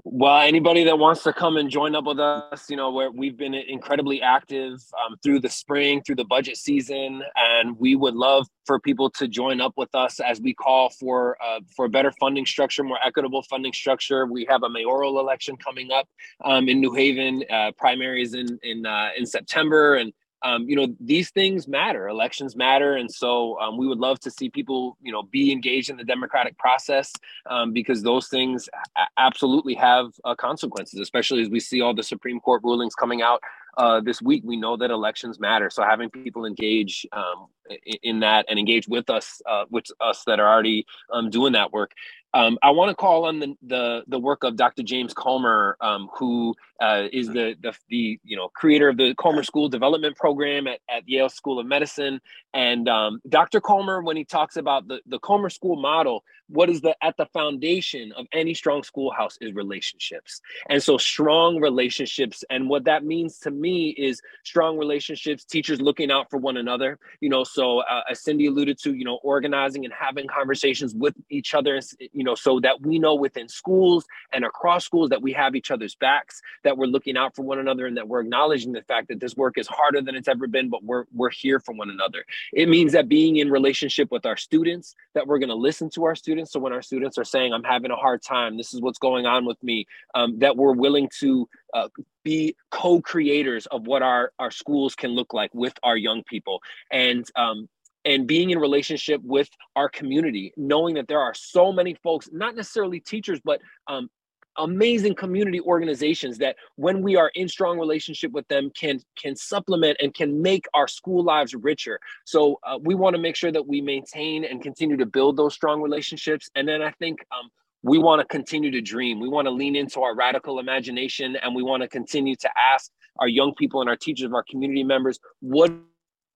[0.08, 3.36] Well, anybody that wants to come and join up with us, you know, where we've
[3.36, 8.47] been incredibly active um, through the spring, through the budget season, and we would love
[8.68, 12.12] for people to join up with us as we call for uh, for a better
[12.20, 14.28] funding structure, more equitable funding structure.
[14.28, 16.08] We have a mayoral election coming up
[16.43, 20.14] um, in New Haven, uh, primaries in in uh, in September, and
[20.45, 24.31] um, you know these things matter elections matter and so um, we would love to
[24.31, 27.11] see people you know be engaged in the democratic process
[27.49, 28.69] um, because those things
[29.17, 33.41] absolutely have uh, consequences especially as we see all the supreme court rulings coming out
[33.77, 34.41] uh, this week.
[34.45, 37.47] We know that elections matter so having people engage um,
[37.85, 41.53] in, in, that and engage with us uh, with us that are already um, doing
[41.53, 41.91] that work
[42.36, 44.83] um, I want to call on the, the, the work of Dr.
[44.83, 49.43] James Comer, um, who uh, is the, the the you know creator of the Comer
[49.43, 52.19] School Development Program at, at Yale School of Medicine.
[52.53, 53.61] And um, Dr.
[53.61, 57.25] Comer, when he talks about the the Comer School model, what is the at the
[57.27, 60.41] foundation of any strong schoolhouse is relationships.
[60.69, 66.11] And so strong relationships, and what that means to me is strong relationships, teachers looking
[66.11, 66.99] out for one another.
[67.21, 71.15] You know, so uh, as Cindy alluded to, you know, organizing and having conversations with
[71.29, 71.79] each other.
[72.11, 75.71] You know, so that we know within schools and across schools that we have each
[75.71, 79.07] other's backs, that we're looking out for one another, and that we're acknowledging the fact
[79.07, 81.89] that this work is harder than it's ever been, but we're we're here for one
[81.89, 82.26] another.
[82.51, 86.03] It means that being in relationship with our students, that we're going to listen to
[86.05, 86.51] our students.
[86.51, 88.57] So when our students are saying, "I'm having a hard time.
[88.57, 91.89] This is what's going on with me," um, that we're willing to uh,
[92.23, 96.61] be co-creators of what our our schools can look like with our young people
[96.91, 97.69] and um,
[98.06, 102.56] and being in relationship with our community, knowing that there are so many folks, not
[102.56, 104.10] necessarily teachers, but um,
[104.58, 109.97] amazing community organizations that when we are in strong relationship with them can can supplement
[110.01, 111.99] and can make our school lives richer.
[112.26, 115.53] So uh, we want to make sure that we maintain and continue to build those
[115.53, 116.49] strong relationships.
[116.56, 117.49] And then i think um,
[117.84, 119.20] we want to continue to dream.
[119.20, 122.89] We want to lean into our radical imagination and we want to continue to ask
[123.20, 125.72] our young people and our teachers of our community members what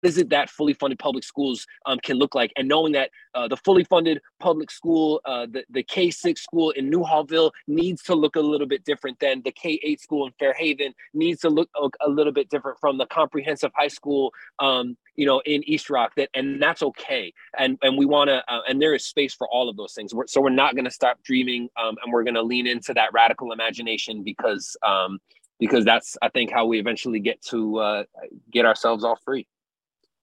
[0.04, 2.52] is it that fully funded public schools um, can look like?
[2.56, 6.72] And knowing that uh, the fully funded public school, uh, the, the K 6 school
[6.72, 10.34] in Newhallville needs to look a little bit different than the K 8 school in
[10.40, 14.34] Fairhaven, needs to look a, little bit different from the comprehensive high school.
[14.60, 18.42] Um, you know, in East Rock, that and that's okay, and and we want to,
[18.48, 20.14] uh, and there is space for all of those things.
[20.14, 22.94] We're, so we're not going to stop dreaming, um, and we're going to lean into
[22.94, 25.20] that radical imagination because um,
[25.60, 28.04] because that's I think how we eventually get to uh,
[28.52, 29.46] get ourselves all free.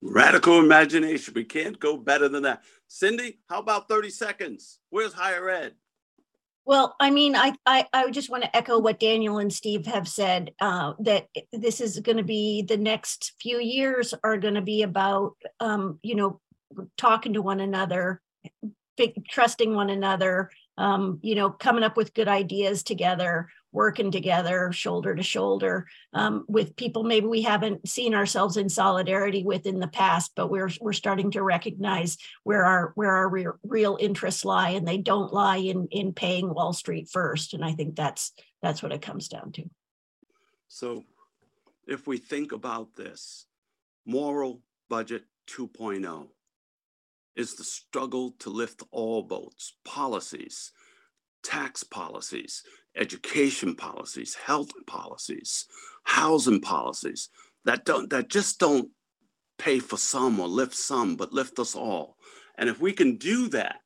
[0.02, 1.34] Radical imagination.
[1.34, 2.64] We can't go better than that.
[2.88, 4.78] Cindy, how about 30 seconds?
[4.90, 5.74] Where's higher ed?
[6.66, 10.08] Well, I mean, I, I, I just want to echo what Daniel and Steve have
[10.08, 14.62] said uh, that this is going to be the next few years are going to
[14.62, 16.40] be about, um, you know,
[16.98, 18.20] talking to one another,
[18.96, 24.72] big, trusting one another, um, you know, coming up with good ideas together, working together
[24.72, 29.78] shoulder to shoulder um, with people maybe we haven't seen ourselves in solidarity with in
[29.80, 34.46] the past but we're we're starting to recognize where our where our re- real interests
[34.46, 37.52] lie and they don't lie in in paying wall street first.
[37.52, 39.64] And i think that's that's what it comes down to.
[40.68, 41.04] So
[41.86, 43.46] if we think about this
[44.06, 46.28] moral budget 2.0
[47.36, 50.72] is the struggle to lift all boats policies
[51.42, 52.62] tax policies
[52.96, 55.66] education policies, health policies,
[56.04, 57.28] housing policies
[57.64, 58.90] that don't that just don't
[59.58, 62.16] pay for some or lift some, but lift us all.
[62.58, 63.80] And if we can do that,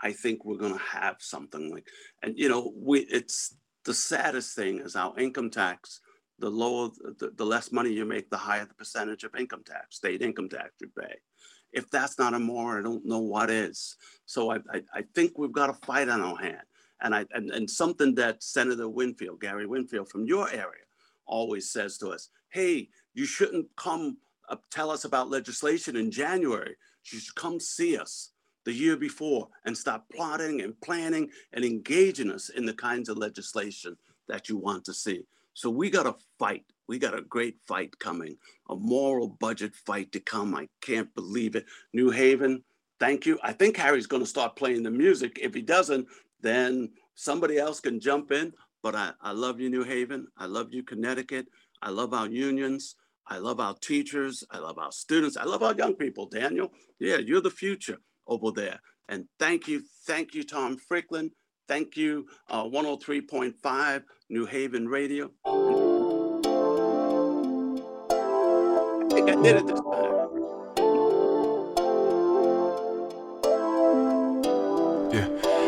[0.00, 1.86] I think we're going to have something like,
[2.22, 6.00] and you know, we it's the saddest thing is our income tax.
[6.40, 9.96] The lower, the, the less money you make, the higher the percentage of income tax,
[9.96, 11.16] state income tax you pay.
[11.72, 13.96] If that's not immoral, I don't know what is.
[14.26, 16.62] So I, I, I think we've got a fight on our hand.
[17.00, 20.84] And, I, and, and something that Senator Winfield, Gary Winfield from your area,
[21.26, 24.16] always says to us, hey, you shouldn't come
[24.70, 26.74] tell us about legislation in January.
[27.12, 28.32] You should come see us
[28.64, 33.18] the year before and start plotting and planning and engaging us in the kinds of
[33.18, 33.96] legislation
[34.28, 35.24] that you want to see.
[35.58, 36.66] So we got a fight.
[36.86, 38.36] We got a great fight coming,
[38.70, 40.54] a moral budget fight to come.
[40.54, 41.66] I can't believe it.
[41.92, 42.62] New Haven,
[43.00, 43.40] thank you.
[43.42, 45.40] I think Harry's going to start playing the music.
[45.42, 46.06] If he doesn't,
[46.40, 48.52] then somebody else can jump in.
[48.84, 50.28] But I, I love you, New Haven.
[50.36, 51.48] I love you, Connecticut.
[51.82, 52.94] I love our unions.
[53.26, 54.44] I love our teachers.
[54.52, 55.36] I love our students.
[55.36, 56.72] I love our young people, Daniel.
[57.00, 57.98] Yeah, you're the future
[58.28, 58.78] over there.
[59.08, 61.32] And thank you, thank you, Tom Ficklin.
[61.68, 65.30] Thank you, uh, 103.5 New Haven Radio.
[65.44, 65.50] I
[69.10, 70.17] think I did it this time.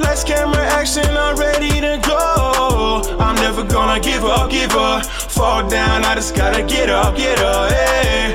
[0.00, 3.02] Let's camera action, I'm ready to go.
[3.18, 5.04] I'm never gonna give up, give up.
[5.06, 8.34] Fall down, I just gotta get up, get up, yeah.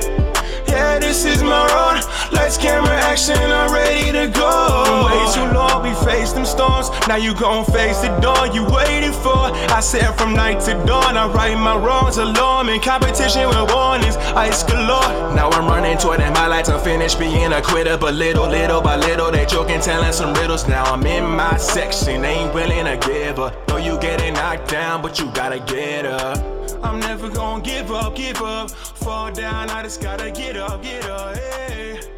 [0.68, 2.04] Yeah, this is my road.
[2.34, 5.08] Let's camera action, I'm ready to go.
[5.08, 6.90] Way too long, we faced them storms.
[7.08, 9.52] Now you gon' face the dawn you waited for.
[9.72, 12.70] I said from night to dawn, I right my wrongs alone.
[12.70, 15.36] In competition with warnings, ice galore.
[15.36, 16.70] Now I'm running toward them highlights.
[16.70, 20.68] I'm finished being a quitter, but little, little by little, they joking, telling some riddles.
[20.68, 23.68] Now I'm in my section, ain't willing to give up.
[23.68, 26.38] Know you getting knocked down, but you gotta get up.
[26.84, 28.70] I'm never gonna give up, give up.
[28.72, 32.13] Fall down, I just gotta get up, get up, hey.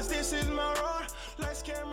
[0.00, 1.08] Cause this is my road.
[1.38, 1.89] Let's get